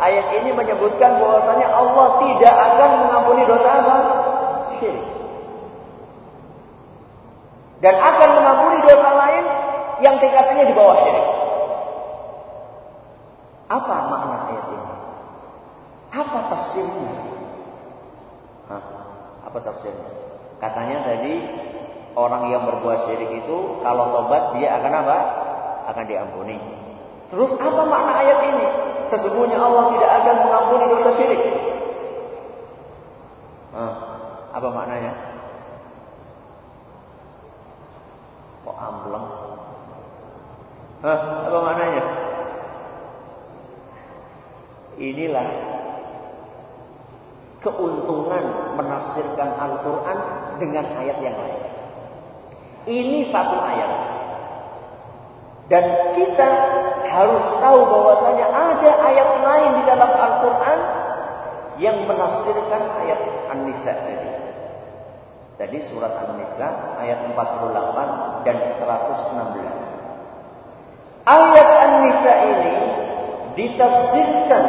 ayat 0.00 0.26
ini 0.40 0.50
menyebutkan 0.56 1.20
bahwasanya 1.20 1.68
Allah 1.68 2.06
tidak 2.24 2.54
akan 2.56 2.90
mengampuni 3.04 3.42
dosa 3.44 3.68
apa? 3.68 3.96
Syirik. 4.80 5.04
Dan 7.84 7.94
akan 7.96 8.30
mengampuni 8.40 8.78
dosa 8.84 9.10
lain 9.16 9.44
yang 10.00 10.16
tingkatannya 10.20 10.64
di 10.68 10.74
bawah 10.74 10.96
syirik. 11.04 11.26
Apa 13.70 13.94
makna 14.10 14.36
ayat 14.50 14.66
ini? 14.66 14.92
Apa 16.10 16.38
tafsirnya? 16.50 17.12
Hah? 18.66 18.82
Apa 19.46 19.58
tafsirnya? 19.62 20.10
Katanya 20.58 21.06
tadi 21.06 21.38
orang 22.18 22.50
yang 22.50 22.66
berbuat 22.66 23.06
syirik 23.06 23.30
itu 23.44 23.80
kalau 23.84 24.10
tobat 24.10 24.58
dia 24.58 24.74
akan 24.80 24.92
apa? 25.06 25.18
Akan 25.94 26.04
diampuni. 26.10 26.58
Terus 27.30 27.54
apa 27.62 27.86
makna 27.86 28.12
ayat 28.26 28.40
ini? 28.50 28.89
Sesungguhnya 29.10 29.58
Allah 29.58 29.90
tidak 29.90 30.10
akan 30.22 30.36
mengampuni 30.46 30.84
dosa 30.86 31.10
syirik. 31.18 31.42
Nah, 33.74 33.92
apa 34.54 34.68
maknanya? 34.70 35.12
Kok 38.62 38.76
ambleng? 38.78 39.26
Hah, 41.02 41.20
apa 41.50 41.58
maknanya? 41.58 42.04
Inilah 45.00 45.48
keuntungan 47.64 48.44
menafsirkan 48.78 49.50
Al-Quran 49.58 50.18
dengan 50.62 50.86
ayat 50.96 51.18
yang 51.18 51.34
lain. 51.34 51.62
Ini 52.86 53.18
satu 53.32 53.56
ayat. 53.58 53.92
Dan 55.70 55.84
kita 56.18 56.48
harus 57.10 57.42
tahu 57.58 57.80
bahwasanya 57.90 58.46
ada 58.46 58.90
ayat 59.10 59.42
lain 59.42 59.82
di 59.82 59.90
dalam 59.90 60.10
Al-Quran 60.14 60.78
yang 61.82 62.06
menafsirkan 62.06 62.82
ayat 63.02 63.18
An-Nisa 63.50 63.92
tadi. 64.06 64.30
Tadi 65.58 65.78
surat 65.90 66.14
An-Nisa 66.24 66.96
ayat 67.02 67.26
48 67.34 68.46
dan 68.46 68.56
116. 68.78 71.26
Ayat 71.26 71.68
An-Nisa 71.82 72.32
ini 72.46 72.78
ditafsirkan 73.58 74.64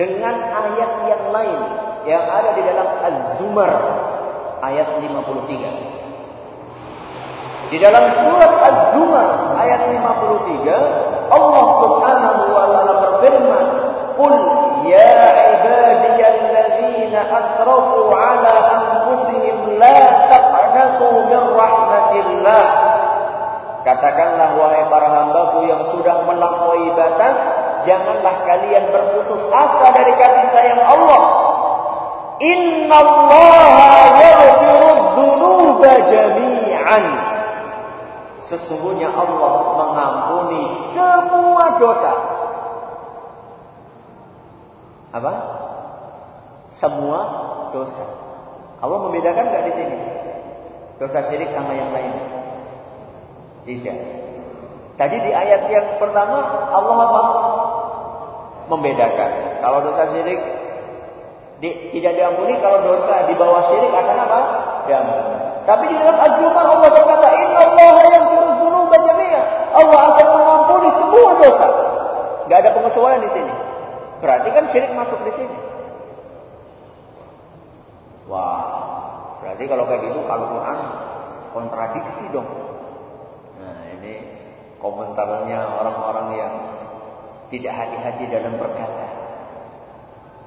dengan 0.00 0.48
ayat 0.48 0.92
yang 1.12 1.28
lain 1.28 1.60
yang 2.08 2.24
ada 2.24 2.56
di 2.56 2.64
dalam 2.64 2.88
Az-Zumar 3.04 3.72
ayat 4.64 4.96
53. 4.96 5.99
Di 7.70 7.78
dalam 7.78 8.02
surat 8.26 8.50
Az-Zumar 8.50 9.54
ayat 9.54 9.94
53, 9.94 11.30
Allah 11.30 11.66
Subhanahu 11.78 12.42
wa 12.50 12.66
taala 12.66 12.94
berfirman, 12.98 13.66
"Qul 14.18 14.34
ya 14.90 15.14
ibadiyalladzina 15.54 17.30
asrafu 17.30 18.10
ala 18.10 18.54
anfusihim 18.74 19.78
la 19.78 20.02
taqnatu 20.26 21.30
min 21.30 21.42
rahmatillah." 21.54 22.66
Katakanlah 23.86 24.58
wahai 24.58 24.90
para 24.90 25.06
hambaku 25.06 25.70
yang 25.70 25.86
sudah 25.94 26.26
melampaui 26.26 26.90
batas, 26.98 27.38
janganlah 27.86 28.50
kalian 28.50 28.90
berputus 28.90 29.46
asa 29.46 29.94
dari 29.94 30.10
kasih 30.18 30.46
sayang 30.50 30.82
Allah. 30.82 31.22
Inna 32.42 32.98
Allah 32.98 34.04
yaghfiru 34.18 34.90
dzunuba 35.14 35.92
jami'an. 36.10 37.19
Sesungguhnya 38.50 39.14
Allah 39.14 39.54
mengampuni 39.78 40.62
semua 40.90 41.64
dosa. 41.78 42.12
Apa? 45.14 45.32
Semua 46.82 47.18
dosa. 47.70 48.04
Allah 48.82 48.98
membedakan 49.06 49.54
nggak 49.54 49.64
di 49.70 49.72
sini? 49.78 49.96
Dosa 50.98 51.30
syirik 51.30 51.54
sama 51.54 51.78
yang 51.78 51.94
lain? 51.94 52.10
Tidak. 53.70 53.98
Tadi 54.98 55.16
di 55.22 55.30
ayat 55.30 55.70
yang 55.70 56.02
pertama 56.02 56.42
Allah 56.74 56.96
apa? 57.06 57.22
Membedakan. 58.66 59.62
Kalau 59.62 59.78
dosa 59.86 60.10
syirik 60.10 60.40
di, 61.62 61.92
tidak 61.94 62.18
diampuni, 62.18 62.58
kalau 62.58 62.82
dosa 62.82 63.30
di 63.30 63.34
bawah 63.38 63.62
syirik 63.70 63.94
akan 63.94 64.16
apa? 64.26 64.38
Diampuni. 64.90 65.36
Tapi 65.68 65.84
di 65.86 65.96
dalam 66.02 66.16
Az-Zumar 66.18 66.66
Allah 66.66 66.88
berkata, 66.88 67.28
Inna 67.36 67.62
Allah. 67.62 68.19
Allah 69.70 70.00
akan 70.14 70.26
mengampuni 70.34 70.90
semua 70.94 71.30
dosa. 71.38 71.68
Gak 72.50 72.58
ada 72.66 72.70
pengecualian 72.74 73.22
di 73.22 73.30
sini. 73.30 73.54
Berarti 74.20 74.48
kan 74.52 74.64
syirik 74.68 74.92
masuk 74.92 75.20
di 75.24 75.32
sini. 75.32 75.56
Wah, 78.30 79.38
berarti 79.42 79.64
kalau 79.66 79.90
kayak 79.90 80.06
gitu 80.06 80.20
Al-Quran 80.22 80.78
kontradiksi 81.50 82.24
dong. 82.30 82.46
Nah 83.58 83.78
ini 83.98 84.14
komentarnya 84.78 85.58
orang-orang 85.82 86.28
yang 86.38 86.52
tidak 87.50 87.74
hati-hati 87.74 88.30
dalam 88.30 88.54
berkata. 88.54 89.08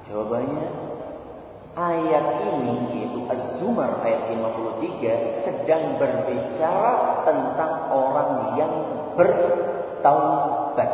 Jawabannya 0.07 0.67
ayat 1.75 2.25
ini 2.53 2.75
yaitu 2.93 3.19
Az-Zumar 3.27 3.99
ayat 4.05 4.31
53 4.31 5.43
sedang 5.43 5.97
berbicara 5.99 7.25
tentang 7.27 7.73
orang 7.91 8.31
yang 8.55 8.73
bertaubat. 9.15 10.91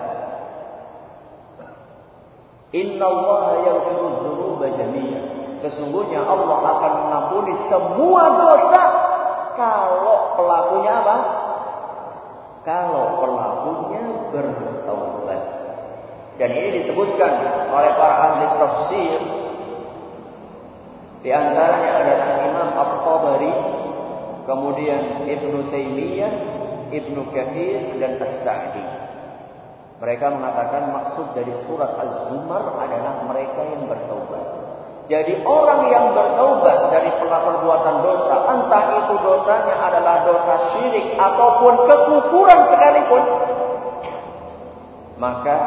Inna 2.69 3.05
Allah 3.09 3.43
yaghfiru 3.65 4.07
dzunuba 4.21 4.67
jami'an. 4.77 5.23
Sesungguhnya 5.59 6.23
Allah 6.23 6.59
akan 6.63 6.93
mengampuni 7.03 7.53
semua 7.67 8.23
dosa 8.37 8.83
kalau 9.59 10.39
pelakunya 10.39 10.93
apa? 11.03 11.17
Kalau 12.63 13.05
pelakunya 13.19 14.03
bertaubat. 14.31 15.41
Dan 16.39 16.49
ini 16.55 16.79
disebutkan 16.79 17.31
oleh 17.67 17.91
para 17.99 18.15
ahli 18.15 18.45
tafsir. 18.55 19.19
Di 21.19 21.29
antaranya 21.35 21.89
adalah 21.99 22.27
Imam 22.47 22.69
At-Tabari, 22.79 23.53
kemudian 24.47 25.27
Ibnu 25.27 25.67
Taimiyah, 25.67 26.58
Ibnu 26.89 27.29
Katsir 27.31 27.97
dan 28.01 28.17
As-Sa'di. 28.17 28.85
Mereka 29.99 30.25
mengatakan 30.31 30.95
maksud 30.95 31.35
dari 31.35 31.51
surat 31.67 31.91
Az-Zumar 31.99 32.79
adalah 32.79 33.27
mereka 33.27 33.67
yang 33.67 33.83
bertaubat. 33.85 34.45
Jadi 35.09 35.41
orang 35.41 35.89
yang 35.89 36.13
bertaubat 36.13 36.93
dari 36.93 37.09
perbuatan 37.17 37.95
dosa, 38.05 38.35
entah 38.45 38.83
itu 39.03 39.13
dosanya 39.25 39.75
adalah 39.89 40.21
dosa 40.21 40.55
syirik 40.71 41.17
ataupun 41.17 41.73
kekufuran 41.89 42.59
sekalipun, 42.69 43.23
maka 45.17 45.57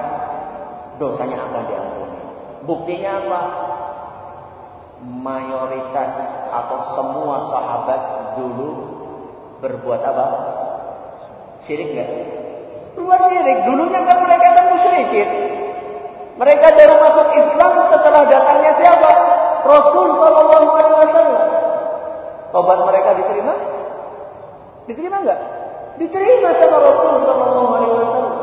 dosanya 1.03 1.43
akan 1.43 1.63
diampuni. 1.67 2.19
Buktinya 2.63 3.11
apa? 3.19 3.41
Mayoritas 5.03 6.13
atau 6.55 6.79
semua 6.95 7.37
sahabat 7.51 8.01
dulu 8.39 8.71
berbuat 9.59 10.01
apa? 10.07 10.27
Syirik 11.63 11.95
enggak? 11.95 12.11
Berbuat 13.13 13.21
syirik. 13.29 13.59
Dulunya 13.69 14.01
kan 14.09 14.19
mereka 14.25 14.47
kan 14.57 14.67
musyrikin. 14.73 15.29
Mereka 16.41 16.67
baru 16.75 16.95
masuk 16.97 17.27
Islam 17.37 17.73
setelah 17.93 18.23
datangnya 18.25 18.73
siapa? 18.81 19.11
Rasul 19.63 20.09
Sallallahu 20.17 20.69
Alaihi 20.75 20.97
Wasallam. 21.07 21.51
Tobat 22.51 22.79
mereka 22.89 23.11
diterima? 23.21 23.55
Diterima 24.89 25.17
enggak? 25.23 25.41
Diterima 26.01 26.51
sama 26.57 26.77
Rasul 26.81 27.15
Sallallahu 27.21 27.71
Alaihi 27.77 27.95
Wasallam. 28.01 28.35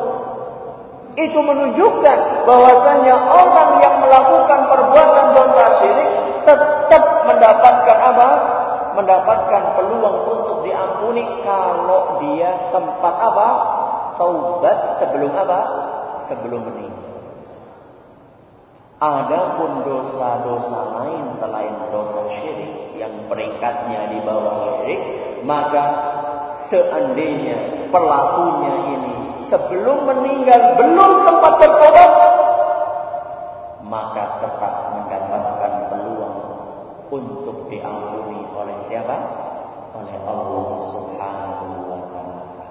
Itu 1.18 1.40
menunjukkan 1.44 2.20
bahwasanya 2.48 3.16
orang 3.28 3.72
yang 3.84 3.96
melakukan 4.00 4.60
perbuatan 4.70 5.26
dosa 5.36 5.64
syirik 5.82 6.10
tetap 6.46 7.04
mendapatkan 7.28 7.98
apa? 8.00 8.28
Mendapatkan 8.96 9.62
peluang 9.76 10.18
diampuni 10.80 11.24
kalau 11.44 12.24
dia 12.24 12.72
sempat 12.72 13.16
apa? 13.20 13.50
Taubat 14.16 15.04
sebelum 15.04 15.32
apa? 15.36 15.60
Sebelum 16.32 16.62
meninggal. 16.72 17.08
Adapun 19.00 19.88
dosa-dosa 19.88 20.80
lain 21.00 21.32
selain 21.40 21.76
dosa 21.88 22.20
syirik 22.36 23.00
yang 23.00 23.32
peringkatnya 23.32 24.12
di 24.12 24.20
bawah 24.24 24.84
syirik, 24.84 25.00
maka 25.48 25.86
seandainya 26.68 27.88
pelakunya 27.92 28.74
ini 29.00 29.16
sebelum 29.48 30.04
meninggal 30.04 30.76
belum 30.76 31.12
sempat 31.24 31.54
bertobat, 31.64 32.12
maka 33.88 34.24
tetap 34.44 34.74
mendapatkan 35.00 35.74
peluang 35.96 36.38
untuk 37.08 37.72
diampuni 37.72 38.44
oleh 38.52 38.78
siapa? 38.92 39.39
Oleh 39.90 40.18
Allah 40.22 40.68
Subhanahu 40.94 41.66
wa 41.90 42.02
taala. 42.14 42.68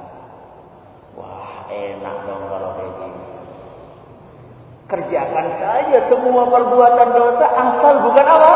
Wah, 1.18 1.66
enak 1.70 2.16
dong 2.26 2.42
kalau 2.46 2.70
kayak. 2.78 2.98
Kerjakan 4.88 5.46
saja 5.60 5.98
semua 6.08 6.48
perbuatan 6.48 7.08
dosa 7.12 7.44
asal 7.44 7.94
bukan 8.08 8.24
apa? 8.24 8.52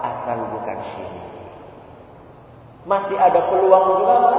Asal 0.00 0.38
bukan 0.48 0.78
syirik. 0.80 1.26
Masih 2.88 3.20
ada 3.20 3.44
peluang 3.52 3.84
juga 4.00 4.14
apa? 4.16 4.32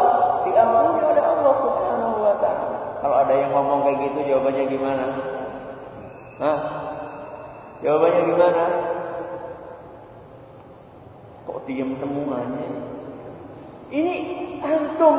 Diampuni 0.48 1.00
oleh 1.06 1.22
Allah 1.22 1.54
Subhanahu 1.62 2.18
wa 2.18 2.36
taala. 2.42 2.78
Kalau 2.98 3.16
ada 3.22 3.34
yang 3.36 3.52
ngomong 3.54 3.86
kayak 3.86 3.98
gitu 4.10 4.20
jawabannya 4.26 4.63
gimana? 4.74 5.06
Hah? 6.42 6.60
Jawabannya 7.86 8.22
gimana? 8.26 8.63
Kok 11.46 11.62
diam 11.70 11.94
semuanya? 12.02 12.87
Ini 13.88 14.13
antum 14.60 15.15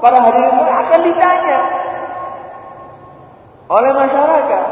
para 0.00 0.18
hadirin 0.22 0.64
akan 0.64 1.00
ditanya 1.04 1.58
oleh 3.68 3.92
masyarakat. 3.92 4.64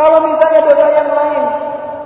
Kalau 0.00 0.18
misalnya 0.24 0.60
dosa 0.64 0.86
yang 0.96 1.10
lain 1.12 1.44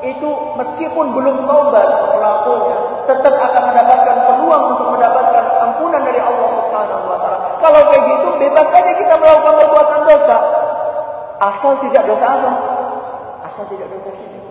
itu 0.05 0.29
meskipun 0.59 1.15
belum 1.15 1.47
taubat 1.47 1.89
pelakunya, 2.11 2.79
tetap 3.07 3.35
akan 3.39 3.63
mendapatkan 3.71 4.17
peluang 4.27 4.65
untuk 4.75 4.89
mendapatkan 4.99 5.45
ampunan 5.63 6.03
dari 6.03 6.21
Allah 6.21 6.49
Subhanahu 6.59 7.05
wa 7.07 7.19
taala. 7.23 7.39
Kalau 7.63 7.81
kayak 7.87 8.03
gitu 8.11 8.29
bebas 8.43 8.67
saja 8.75 8.93
kita 8.99 9.15
melakukan 9.15 9.55
perbuatan 9.63 10.01
dosa. 10.11 10.37
Asal 11.35 11.73
tidak 11.87 12.03
dosa 12.09 12.27
apa? 12.27 12.53
Asal 13.47 13.65
tidak 13.71 13.91
dosa 13.91 14.11
syirik. 14.17 14.45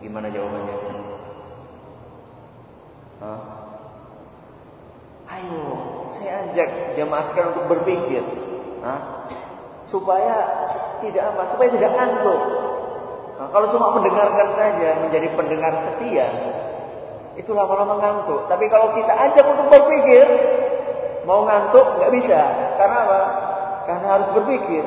Gimana 0.00 0.32
jawabannya? 0.32 0.76
Hah? 3.20 3.40
Ayo, 5.40 5.64
saya 6.20 6.52
ajak 6.52 6.68
jemaah 7.00 7.24
sekalian 7.32 7.56
untuk 7.56 7.66
berpikir. 7.72 8.20
Supaya 9.88 10.36
tidak 11.00 11.32
apa? 11.32 11.56
Supaya 11.56 11.68
tidak 11.72 11.90
ngantuk. 11.96 12.40
Nah, 13.40 13.48
kalau 13.48 13.66
cuma 13.72 13.96
mendengarkan 13.96 14.52
saja 14.52 15.00
menjadi 15.00 15.32
pendengar 15.32 15.72
setia, 15.80 16.28
itu 17.40 17.50
lama-lama 17.56 17.96
ngantuk. 17.96 18.52
Tapi 18.52 18.68
kalau 18.68 18.92
kita 18.92 19.08
ajak 19.16 19.44
untuk 19.48 19.66
berpikir, 19.72 20.26
mau 21.24 21.48
ngantuk 21.48 21.96
nggak 21.96 22.12
bisa. 22.20 22.40
Karena 22.76 22.96
apa? 23.08 23.20
Karena 23.88 24.06
harus 24.20 24.28
berpikir. 24.36 24.84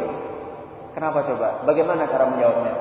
Kenapa 0.94 1.26
coba? 1.26 1.66
Bagaimana 1.66 2.06
cara 2.06 2.30
menjawabnya? 2.30 2.74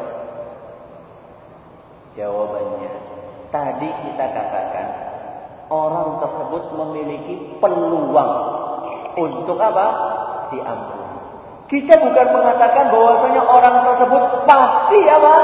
Jawabannya, 2.20 2.92
tadi 3.48 3.88
kita 3.88 4.24
katakan 4.36 5.11
orang 5.72 6.20
tersebut 6.20 6.62
memiliki 6.76 7.56
peluang 7.56 8.32
untuk 9.16 9.56
apa? 9.56 9.86
Diampuni. 10.52 11.00
Kita 11.72 11.96
bukan 11.96 12.26
mengatakan 12.36 12.92
bahwasanya 12.92 13.42
orang 13.48 13.76
tersebut 13.88 14.22
pasti 14.44 15.00
apa? 15.08 15.34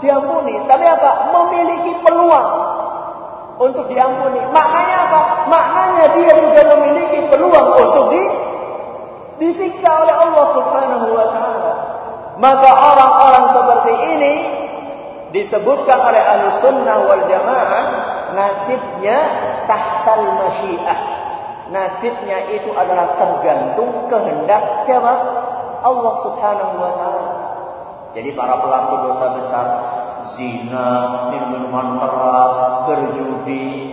Diampuni. 0.00 0.56
Tapi 0.64 0.84
apa? 0.88 1.10
Memiliki 1.36 1.92
peluang 2.00 2.48
untuk 3.60 3.84
diampuni. 3.92 4.40
Maknanya 4.48 4.96
apa? 5.12 5.20
Maknanya 5.52 6.04
dia 6.16 6.32
juga 6.40 6.62
memiliki 6.72 7.28
peluang 7.28 7.68
untuk 7.76 8.04
di, 8.16 8.22
disiksa 9.44 10.08
oleh 10.08 10.16
Allah 10.16 10.46
Subhanahu 10.56 11.06
wa 11.12 11.26
taala. 11.28 11.72
Maka 12.36 12.68
orang-orang 12.68 13.44
seperti 13.52 13.92
ini 14.16 14.34
disebutkan 15.32 16.00
oleh 16.00 16.20
ahlu 16.20 16.48
sunnah 16.60 16.96
wal 17.04 17.24
jamaah 17.28 18.05
nasibnya 18.34 19.18
tahtal 19.70 20.24
masyiah 20.40 21.16
nasibnya 21.70 22.46
itu 22.54 22.70
adalah 22.74 23.18
tergantung 23.18 24.06
kehendak 24.06 24.86
siapa? 24.86 25.14
Allah 25.82 26.14
Subhanahu 26.22 26.74
wa 26.78 26.92
taala. 26.98 27.24
Jadi 28.16 28.32
para 28.32 28.54
pelaku 28.58 28.94
dosa 29.10 29.26
besar 29.38 29.66
zina, 30.34 30.90
minuman 31.30 32.00
keras, 32.00 32.54
berjudi, 32.88 33.92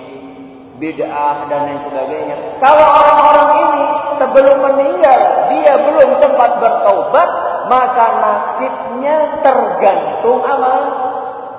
bid'ah 0.80 1.50
dan 1.52 1.60
lain 1.70 1.80
sebagainya. 1.84 2.36
Kalau 2.64 2.88
orang-orang 2.88 3.50
ini 3.68 3.86
sebelum 4.16 4.58
meninggal 4.64 5.20
dia 5.52 5.74
belum 5.76 6.10
sempat 6.18 6.62
bertaubat, 6.64 7.30
maka 7.68 8.06
nasibnya 8.24 9.44
tergantung 9.44 10.40
apa? 10.46 10.74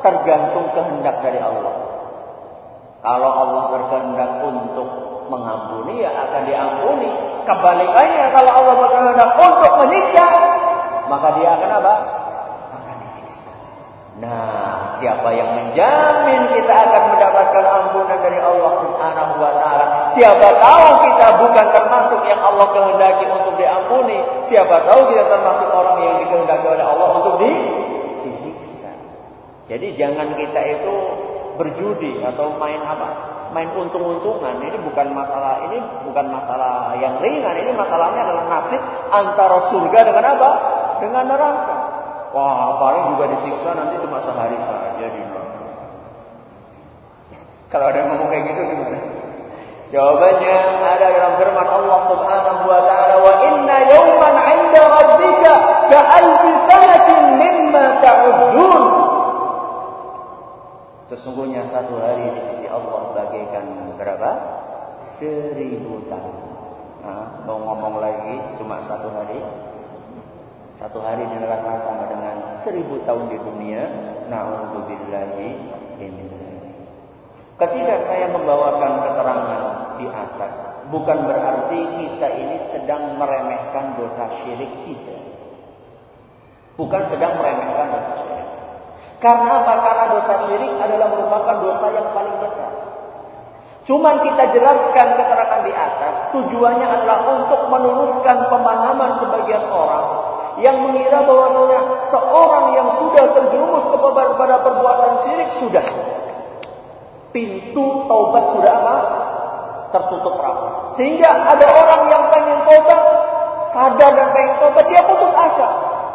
Tergantung 0.00 0.72
kehendak 0.72 1.20
dari 1.20 1.40
Allah. 1.40 1.83
Kalau 3.04 3.30
Allah 3.36 3.62
berkehendak 3.68 4.40
untuk 4.40 4.88
mengampuni 5.28 6.00
ya 6.00 6.10
akan 6.12 6.42
diampuni. 6.48 7.08
Kebalikannya 7.44 8.32
kalau 8.32 8.48
Allah 8.48 8.74
berkehendak 8.80 9.30
untuk 9.36 9.72
menyiksa, 9.84 10.26
maka 11.12 11.28
dia 11.36 11.48
akan 11.52 11.70
apa? 11.84 11.94
Akan 12.72 12.96
disiksa. 13.04 13.52
Nah, 14.24 14.96
siapa 14.96 15.28
yang 15.36 15.52
menjamin 15.52 16.48
kita 16.56 16.72
akan 16.72 17.02
mendapatkan 17.12 17.64
ampunan 17.68 18.18
dari 18.24 18.40
Allah 18.40 18.72
Subhanahu 18.80 19.32
wa 19.36 19.52
taala? 19.52 19.84
Siapa 20.16 20.48
tahu 20.56 20.86
kita 21.04 21.26
bukan 21.44 21.66
termasuk 21.76 22.20
yang 22.24 22.40
Allah 22.40 22.72
kehendaki 22.72 23.24
untuk 23.28 23.54
diampuni. 23.60 24.16
Siapa 24.48 24.80
tahu 24.88 25.12
kita 25.12 25.28
termasuk 25.28 25.68
orang 25.68 26.00
yang 26.00 26.16
dikehendaki 26.24 26.66
oleh 26.72 26.86
Allah 26.88 27.08
untuk 27.20 27.36
di, 27.36 27.52
disiksa. 28.24 28.88
Jadi 29.68 29.92
jangan 29.92 30.32
kita 30.40 30.60
itu 30.80 31.23
berjudi 31.56 32.22
atau 32.22 32.56
main 32.58 32.80
apa? 32.82 33.08
Main 33.54 33.70
untung-untungan. 33.74 34.58
Ini 34.62 34.78
bukan 34.82 35.14
masalah 35.14 35.70
ini 35.70 35.78
bukan 36.06 36.26
masalah 36.30 36.98
yang 36.98 37.22
ringan. 37.22 37.54
Ini 37.54 37.70
masalahnya 37.74 38.26
adalah 38.26 38.44
nasib 38.50 38.82
antara 39.14 39.58
surga 39.70 39.98
dengan 40.10 40.24
apa? 40.34 40.50
Dengan 40.98 41.24
neraka. 41.30 41.76
Wah, 42.34 42.82
paling 42.82 43.14
juga 43.14 43.30
disiksa 43.30 43.78
nanti 43.78 43.94
cuma 44.02 44.18
sehari 44.18 44.58
saja 44.58 45.06
di. 45.06 45.22
Kalau 47.74 47.90
ada 47.90 47.98
yang 47.98 48.14
ngomong 48.14 48.30
kayak 48.30 48.54
gitu 48.54 48.60
gimana? 48.70 48.98
Jawabannya 49.90 50.56
ada 50.78 51.06
dalam 51.10 51.32
firman 51.42 51.66
Allah 51.66 52.00
Subhanahu 52.06 52.62
wa 52.70 52.80
taala, 52.86 53.14
"Wa 53.18 53.34
inna 53.50 53.76
yawman 53.90 54.34
'inda 54.46 54.82
rabbika 54.94 55.52
ka 55.90 55.98
alfi 55.98 56.50
sanatin 56.70 57.34
mimma 57.34 57.84
ta'udun." 57.98 58.23
Sesungguhnya 61.14 61.62
satu 61.70 61.94
hari 62.02 62.26
di 62.26 62.42
sisi 62.42 62.66
Allah 62.66 63.14
bagaikan 63.14 63.94
berapa? 63.94 64.30
Seribu 65.14 66.10
tahun. 66.10 66.36
Nah, 67.06 67.46
mau 67.46 67.62
ngomong 67.62 68.02
lagi 68.02 68.58
cuma 68.58 68.82
satu 68.82 69.14
hari. 69.14 69.38
Satu 70.74 70.98
hari 70.98 71.22
di 71.22 71.38
neraka 71.38 71.86
sama 71.86 72.10
dengan 72.10 72.58
seribu 72.66 72.98
tahun 73.06 73.30
di 73.30 73.38
dunia. 73.38 73.82
Na'udzubillahi 74.26 75.48
ini. 76.02 76.26
Ketika 77.62 77.94
saya 78.10 78.34
membawakan 78.34 78.92
keterangan 79.06 79.62
di 80.02 80.10
atas, 80.10 80.82
bukan 80.90 81.30
berarti 81.30 81.78
kita 82.02 82.28
ini 82.34 82.58
sedang 82.74 83.14
meremehkan 83.22 84.02
dosa 84.02 84.34
syirik 84.42 84.82
kita. 84.82 85.16
Bukan 86.74 87.02
sedang 87.06 87.38
meremehkan. 87.38 87.73
Karena 89.22 89.62
apa? 89.62 89.72
Karena 89.82 90.04
dosa 90.14 90.34
syirik 90.46 90.72
adalah 90.78 91.08
merupakan 91.12 91.56
dosa 91.62 91.86
yang 91.94 92.08
paling 92.14 92.36
besar. 92.42 92.70
Cuman 93.84 94.24
kita 94.24 94.48
jelaskan 94.56 95.06
keterangan 95.20 95.60
di 95.60 95.72
atas, 95.76 96.14
tujuannya 96.32 96.88
adalah 96.88 97.18
untuk 97.36 97.68
meluruskan 97.68 98.48
pemahaman 98.48 99.10
sebagian 99.20 99.64
orang 99.68 100.06
yang 100.56 100.88
mengira 100.88 101.20
bahwasanya 101.26 101.80
seorang 102.08 102.66
yang 102.78 102.88
sudah 102.96 103.24
terjerumus 103.36 103.84
kepada 103.90 104.56
perbuatan 104.62 105.12
syirik 105.26 105.50
sudah 105.60 105.84
pintu 107.34 108.06
taubat 108.06 108.44
sudah 108.54 108.72
apa? 108.72 108.96
Tertutup 109.90 110.38
rapat. 110.38 110.94
Sehingga 110.96 111.28
ada 111.28 111.66
orang 111.66 112.02
yang 112.08 112.24
pengen 112.30 112.62
taubat, 112.62 113.00
sadar 113.74 114.10
dan 114.14 114.28
pengen 114.30 114.54
taubat, 114.62 114.86
dia 114.86 115.02
putus 115.02 115.34
asa. 115.34 115.66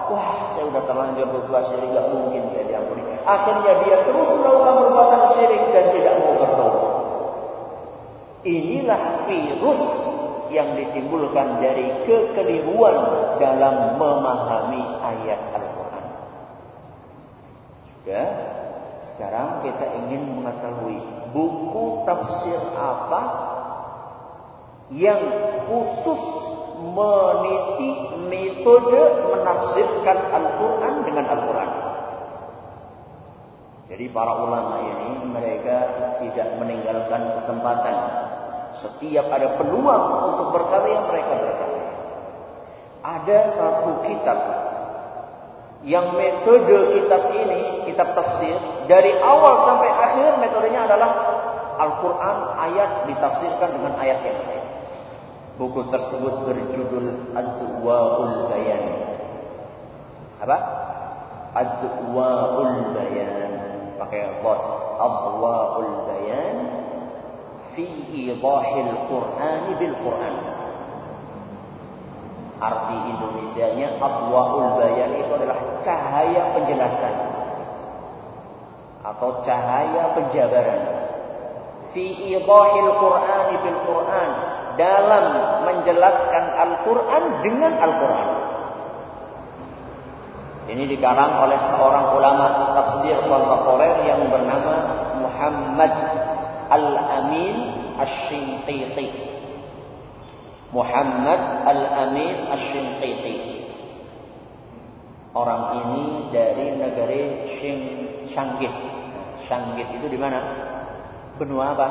Wah, 0.09 0.57
saya 0.57 0.65
udah 0.73 0.83
terlanjur 0.89 1.27
berbuat 1.29 1.63
syirik, 1.69 1.89
gak 1.93 2.07
mungkin 2.09 2.49
saya 2.49 2.65
diampuni. 2.65 3.01
Akhirnya 3.21 3.73
dia 3.85 3.97
terus 4.09 4.29
melakukan 4.41 4.75
perbuatan 4.81 5.21
syirik 5.37 5.63
dan 5.69 5.85
tidak 5.93 6.13
mau 6.17 6.33
bertobat. 6.33 6.87
Inilah 8.41 9.01
virus 9.29 9.83
yang 10.49 10.73
ditimbulkan 10.73 11.61
dari 11.61 12.09
kekeliruan 12.09 12.97
dalam 13.37 14.01
memahami 14.01 14.83
ayat 14.97 15.41
Al-Quran. 15.53 16.05
Sudah 17.85 18.29
sekarang 19.13 19.61
kita 19.61 19.85
ingin 20.05 20.41
mengetahui 20.41 20.97
buku 21.29 21.85
tafsir 22.09 22.57
apa 22.73 23.21
yang 24.89 25.21
khusus 25.69 26.23
meniti 26.81 27.91
metode 28.25 29.28
menafsirkan 29.39 30.17
Al-Quran 30.35 30.93
dengan 31.07 31.25
Al-Quran. 31.31 31.71
Jadi 33.89 34.05
para 34.13 34.37
ulama 34.37 34.85
ini 34.85 35.09
mereka 35.33 35.77
tidak 36.21 36.59
meninggalkan 36.61 37.41
kesempatan. 37.41 37.95
Setiap 38.77 39.25
ada 39.33 39.57
peluang 39.57 40.03
untuk 40.29 40.53
berkarya 40.53 41.09
mereka 41.09 41.33
berkarya. 41.41 41.85
Ada 43.01 43.39
satu 43.57 44.05
kitab 44.05 44.39
yang 45.87 46.13
metode 46.19 47.01
kitab 47.01 47.33
ini, 47.33 47.87
kitab 47.89 48.11
tafsir, 48.13 48.55
dari 48.85 49.15
awal 49.15 49.63
sampai 49.63 49.89
akhir 49.89 50.31
metodenya 50.43 50.85
adalah 50.85 51.11
Al-Quran 51.79 52.37
ayat 52.59 52.89
ditafsirkan 53.07 53.69
dengan 53.79 53.95
ayat 53.95 54.19
yang 54.21 54.37
lain. 54.43 54.65
Buku 55.55 55.87
tersebut 55.87 56.47
berjudul 56.47 57.35
Ad-Du'wa'ul 57.35 58.51
Bayan. 58.51 58.83
Apa? 60.39 60.57
Ad-Du'wa'ul 61.55 62.95
Bayan. 62.95 63.51
Pakai 63.99 64.39
bot. 64.39 64.61
Ad-Du'wa'ul 64.99 65.93
Bayan. 66.07 66.55
Fi 67.75 67.85
idahil 68.11 68.91
Qur'ani 69.07 69.71
bil 69.77 69.95
Qur'an. 70.03 70.35
Arti 72.59 72.97
Indonesianya 73.07 73.95
Adwaul 74.03 74.83
Bayan 74.83 75.15
itu 75.15 75.31
adalah 75.31 75.79
cahaya 75.79 76.51
penjelasan 76.51 77.15
atau 78.99 79.39
cahaya 79.47 80.11
penjabaran. 80.11 80.81
Fi 81.95 82.35
idahil 82.35 82.89
Qur'ani 82.99 83.55
bil 83.63 83.79
Qur'an 83.87 84.29
dalam 84.75 85.25
menjelaskan 85.63 86.45
Al-Qur'an 86.55 87.23
dengan 87.43 87.73
Al-Qur'an. 87.79 88.29
Ini 90.69 90.85
dikarang 90.85 91.49
oleh 91.49 91.59
seorang 91.73 92.13
ulama 92.13 92.45
tafsir 92.77 93.17
kontemporer 93.25 94.05
yang 94.05 94.29
bernama 94.29 94.75
Muhammad 95.17 95.93
Al-Amin 96.69 97.55
Asy-Shinqiti. 97.97 99.29
Muhammad 100.69 101.65
Al-Amin 101.65 102.53
Ash-Shinqiti. 102.53 103.37
Orang 105.33 105.61
ini 105.81 106.05
dari 106.29 106.77
negeri 106.77 107.21
Shanggit. 108.29 108.75
Shanggit 109.49 109.87
itu 109.97 110.05
di 110.05 110.17
mana? 110.21 110.39
Benua 111.41 111.73
apa? 111.73 111.87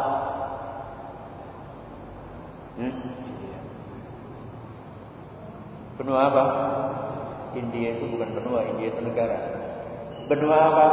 Hmm? 2.78 2.94
Benua 5.98 6.20
apa? 6.30 6.44
India 7.56 7.96
itu 7.96 8.04
bukan 8.12 8.36
benua, 8.36 8.60
India 8.68 8.92
itu 8.92 9.00
negara. 9.00 9.38
Benua 10.28 10.56
apa? 10.68 10.86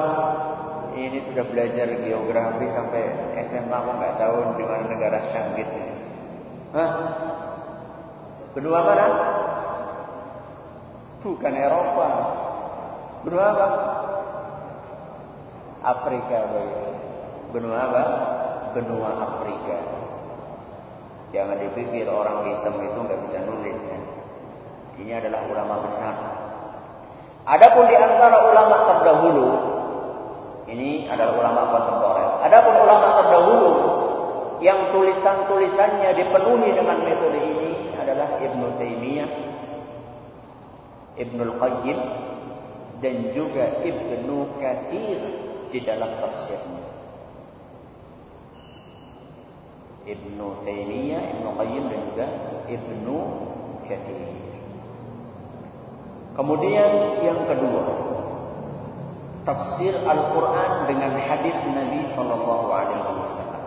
Ini 0.96 1.20
sudah 1.28 1.44
belajar 1.44 1.92
geografi 2.08 2.72
sampai 2.72 3.04
SMA 3.52 3.76
kok 3.76 3.96
nggak 4.00 4.16
tahu 4.16 4.56
di 4.56 4.64
mana 4.64 4.84
negara 4.88 5.20
Shanggit 5.28 5.68
ini. 5.68 5.94
Hah? 6.72 6.92
Benua 8.56 8.80
mana? 8.80 9.08
Bukan 11.20 11.54
Eropa. 11.60 12.10
Benua 13.28 13.46
apa? 13.52 13.68
Afrika, 15.84 16.40
guys. 16.56 16.84
Benua 17.52 17.78
apa? 17.92 18.04
Benua 18.72 19.12
Afrika. 19.20 19.78
Jangan 21.36 21.60
dipikir 21.60 22.08
orang 22.08 22.48
hitam 22.48 22.80
itu 22.80 23.00
nggak 23.04 23.22
bisa 23.28 23.38
nulis 23.44 23.80
ya. 23.84 24.00
Ini 24.96 25.12
adalah 25.20 25.44
ulama 25.52 25.76
besar. 25.84 26.16
Adapun 27.46 27.86
di 27.86 27.94
antara 27.94 28.50
ulama 28.50 28.76
terdahulu, 28.90 29.50
ini 30.66 31.06
adalah 31.06 31.38
ulama 31.38 31.62
kontemporer. 31.70 32.30
Adapun 32.42 32.74
ulama 32.74 33.08
terdahulu 33.22 33.72
yang 34.66 34.90
tulisan-tulisannya 34.90 36.10
dipenuhi 36.18 36.74
dengan 36.74 37.06
metode 37.06 37.38
ini 37.38 37.94
adalah 38.02 38.42
Ibnu 38.42 38.66
Taimiyah, 38.82 39.30
Ibnu 41.22 41.44
Qayyim 41.62 42.00
dan 43.06 43.16
juga 43.30 43.78
Ibnu 43.78 44.58
Katsir 44.58 45.20
di 45.70 45.80
dalam 45.86 46.18
tafsirnya. 46.18 46.86
Ibnu 50.06 50.66
Taimiyah, 50.66 51.22
Ibnu 51.30 51.50
Qayyim 51.62 51.84
dan 51.94 52.02
juga 52.10 52.28
Ibnu 52.74 53.18
Katsir. 53.86 54.45
Kemudian 56.36 56.92
yang 57.24 57.48
kedua, 57.48 57.84
tafsir 59.48 59.96
Al-Qur'an 60.04 60.84
dengan 60.84 61.16
hadis 61.16 61.56
Nabi 61.72 62.04
sallallahu 62.12 62.68
alaihi 62.76 63.08
wasallam. 63.08 63.64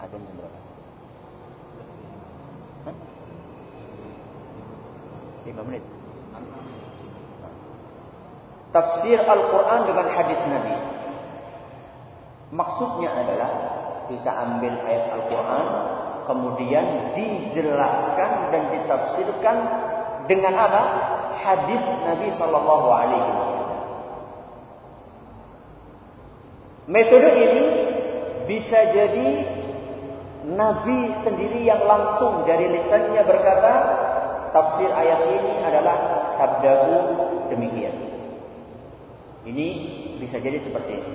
Ada 0.00 0.16
berapa? 0.16 0.66
lima 5.46 5.62
menit. 5.62 5.84
Tafsir 8.74 9.16
Al-Quran 9.24 9.80
dengan 9.88 10.06
hadis 10.12 10.40
Nabi. 10.52 10.76
Maksudnya 12.52 13.08
adalah 13.08 13.50
kita 14.10 14.30
ambil 14.30 14.74
ayat 14.84 15.06
Al-Quran, 15.16 15.66
kemudian 16.28 16.84
dijelaskan 17.16 18.52
dan 18.52 18.62
ditafsirkan 18.74 19.56
dengan 20.26 20.54
apa? 20.58 20.82
Hadis 21.40 21.82
Nabi 22.06 22.28
Shallallahu 22.34 22.88
Alaihi 22.90 23.30
Wasallam. 23.34 23.80
Metode 26.86 27.30
ini 27.34 27.64
bisa 28.46 28.78
jadi 28.94 29.30
Nabi 30.46 31.10
sendiri 31.26 31.66
yang 31.66 31.82
langsung 31.82 32.46
dari 32.46 32.70
lisannya 32.70 33.22
berkata, 33.26 33.72
tafsir 34.54 34.86
ayat 34.94 35.20
ini 35.34 35.52
adalah 35.66 35.96
sabdaku 36.38 36.98
demikian. 37.50 37.94
Ini 39.46 39.68
bisa 40.22 40.38
jadi 40.38 40.62
seperti 40.62 40.92
ini. 40.94 41.14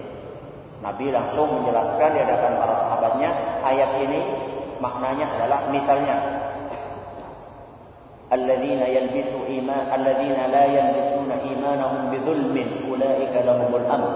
Nabi 0.81 1.13
langsung 1.13 1.61
menjelaskan 1.61 2.09
di 2.17 2.19
hadapan 2.25 2.57
para 2.57 2.75
sahabatnya 2.81 3.29
ayat 3.63 3.91
ini 4.01 4.19
maknanya 4.81 5.29
adalah 5.37 5.69
misalnya 5.69 6.40
alladzina 8.31 8.87
yalbisu 8.87 9.43
iman 9.61 9.83
alladzina 9.91 10.47
la 10.47 10.63
yalbisuna 10.71 11.35
imanahum 11.43 12.15
bidzulmin 12.15 12.87
ulaika 12.87 13.43
lahumul 13.43 13.85
amn 13.85 14.13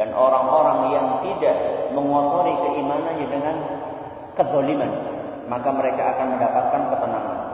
dan 0.00 0.10
orang-orang 0.16 0.78
yang 0.96 1.06
tidak 1.20 1.56
mengotori 1.92 2.54
keimanannya 2.64 3.26
dengan 3.28 3.56
kezaliman 4.34 4.92
maka 5.52 5.68
mereka 5.72 6.02
akan 6.16 6.26
mendapatkan 6.36 6.82
ketenangan 6.96 7.48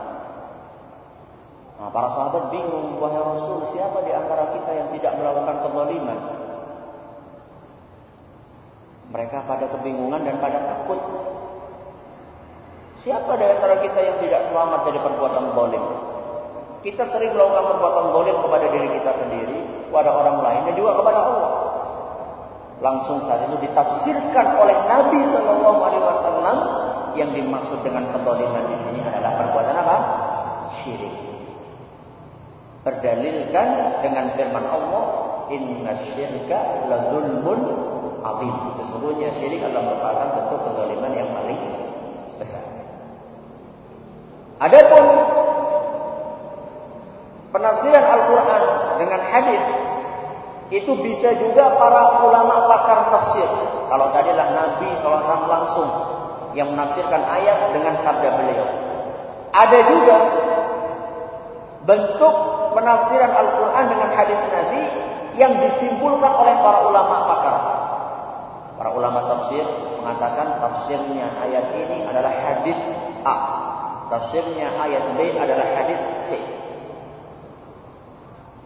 Nah, 1.75 1.91
para 1.91 2.07
sahabat 2.07 2.55
bingung, 2.55 2.97
wahai 3.03 3.19
Rasul, 3.19 3.67
siapa 3.75 3.99
di 4.07 4.11
antara 4.15 4.47
kita 4.55 4.71
yang 4.71 4.89
tidak 4.95 5.19
melakukan 5.19 5.59
kezaliman? 5.59 6.19
Mereka 9.11 9.37
pada 9.43 9.65
kebingungan 9.69 10.23
dan 10.23 10.39
pada 10.39 10.59
takut. 10.63 10.97
Siapa 13.05 13.37
di 13.37 13.45
antara 13.45 13.85
kita 13.85 14.01
yang 14.01 14.17
tidak 14.17 14.49
selamat 14.49 14.89
dari 14.89 14.97
perbuatan 14.97 15.53
zalim? 15.53 15.83
Kita 16.81 17.05
sering 17.13 17.37
melakukan 17.37 17.77
perbuatan 17.77 18.05
zalim 18.17 18.37
kepada 18.41 18.65
diri 18.73 18.87
kita 18.97 19.11
sendiri, 19.21 19.57
kepada 19.93 20.09
orang 20.09 20.41
lain, 20.41 20.61
dan 20.65 20.73
juga 20.73 20.97
kepada 20.97 21.19
Allah. 21.21 21.51
Langsung 22.81 23.21
saat 23.29 23.45
itu 23.45 23.61
ditafsirkan 23.61 24.57
oleh 24.57 24.73
Nabi 24.89 25.21
Shallallahu 25.21 25.79
Alaihi 25.85 26.01
Wasallam 26.01 26.57
yang 27.13 27.29
dimaksud 27.29 27.85
dengan 27.85 28.09
kezaliman 28.09 28.73
di 28.73 28.77
sini 28.81 28.99
adalah 29.05 29.37
perbuatan 29.37 29.75
apa? 29.85 29.97
Syirik. 30.81 31.15
Berdalilkan 32.89 33.67
dengan 34.01 34.33
firman 34.33 34.65
Allah, 34.65 35.03
Inna 35.53 35.93
syirka 35.93 36.89
la 36.89 37.13
zulmun 37.13 37.59
azim. 38.25 38.55
Sesungguhnya 38.81 39.29
syirik 39.37 39.61
adalah 39.61 39.93
merupakan 39.93 40.27
bentuk 40.41 40.59
kezaliman 40.73 41.11
yang 41.13 41.29
paling 41.37 41.61
besar. 42.41 42.84
Adapun 44.65 45.05
penafsiran 47.53 48.01
Al-Quran 48.01 48.61
dengan 48.97 49.21
hadis 49.29 49.63
itu 50.73 50.91
bisa 51.05 51.37
juga 51.37 51.77
para 51.77 52.25
ulama 52.25 52.65
pakar 52.65 53.13
tafsir. 53.13 53.45
Kalau 53.85 54.09
tadilah 54.09 54.49
Nabi 54.57 54.89
SAW 54.97 55.45
langsung 55.45 55.89
yang 56.57 56.73
menafsirkan 56.73 57.21
ayat 57.21 57.77
dengan 57.77 57.93
sabda 58.01 58.29
beliau. 58.41 58.67
Ada 59.53 59.79
juga 59.85 60.17
bentuk 61.85 62.35
penafsiran 62.73 63.31
Al-Quran 63.37 63.85
dengan 63.93 64.09
hadis 64.17 64.39
Nabi 64.49 64.83
yang 65.37 65.53
disimpulkan 65.61 66.31
oleh 66.33 66.55
para 66.65 66.79
ulama 66.89 67.15
pakar. 67.29 67.57
Para 68.75 68.89
ulama 68.91 69.29
tafsir 69.29 69.63
mengatakan 70.01 70.57
tafsirnya 70.57 71.29
ayat 71.45 71.65
ini 71.77 72.09
adalah 72.09 72.33
hadis 72.33 72.79
A. 73.21 73.54
Tafsirnya 74.05 74.69
ayat 74.77 75.17
B 75.17 75.33
adalah 75.33 75.65
hadis 75.77 76.01
C. 76.29 76.37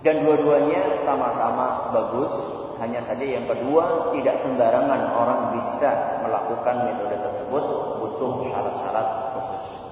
Dan 0.03 0.23
dua-duanya 0.23 1.03
sama-sama 1.03 1.91
bagus. 1.91 2.31
Hanya 2.79 3.03
saja 3.03 3.27
yang 3.27 3.43
kedua 3.43 4.15
tidak 4.15 4.39
sembarangan 4.39 5.11
orang 5.11 5.51
bisa 5.51 6.23
melakukan 6.23 6.87
metode 6.87 7.19
tersebut 7.27 7.63
butuh 7.99 8.47
syarat-syarat 8.47 9.35
khusus. 9.35 9.83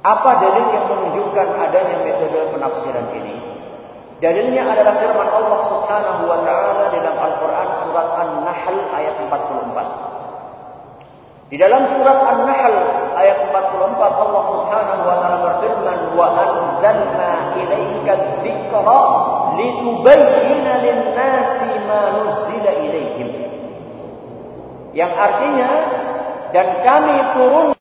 Apa 0.00 0.40
dalil 0.40 0.64
yang 0.72 0.88
menunjukkan 0.88 1.48
adanya 1.60 2.08
metode 2.08 2.56
penafsiran 2.56 3.12
ini? 3.20 3.36
Dalilnya 4.16 4.64
adalah 4.64 4.96
firman 4.96 5.28
Allah 5.28 5.60
Subhanahu 5.68 6.24
wa 6.24 6.40
taala 6.40 6.88
dalam 6.88 7.20
Al-Qur'an 7.20 7.68
surat 7.84 8.08
An-Nahl 8.16 8.76
ayat 8.96 9.14
44. 9.28 11.52
Di 11.52 11.60
dalam 11.60 11.84
surat 11.84 12.18
An-Nahl 12.24 12.95
ayat 13.16 13.48
44 13.48 13.96
Allah 13.96 14.44
Subhanahu 14.52 15.02
wa 15.08 15.16
taala 15.18 15.38
berfirman 15.40 16.00
wa 16.12 16.26
anzalna 16.36 17.56
ilaika 17.56 18.12
dzikra 18.44 19.02
litubayyana 19.56 20.72
lin-nasi 20.84 21.72
ma 21.88 22.02
nuzila 22.20 22.70
ilaihim. 22.76 23.28
Yang 24.92 25.12
artinya 25.16 25.70
dan 26.52 26.66
kami 26.84 27.16
turun 27.36 27.68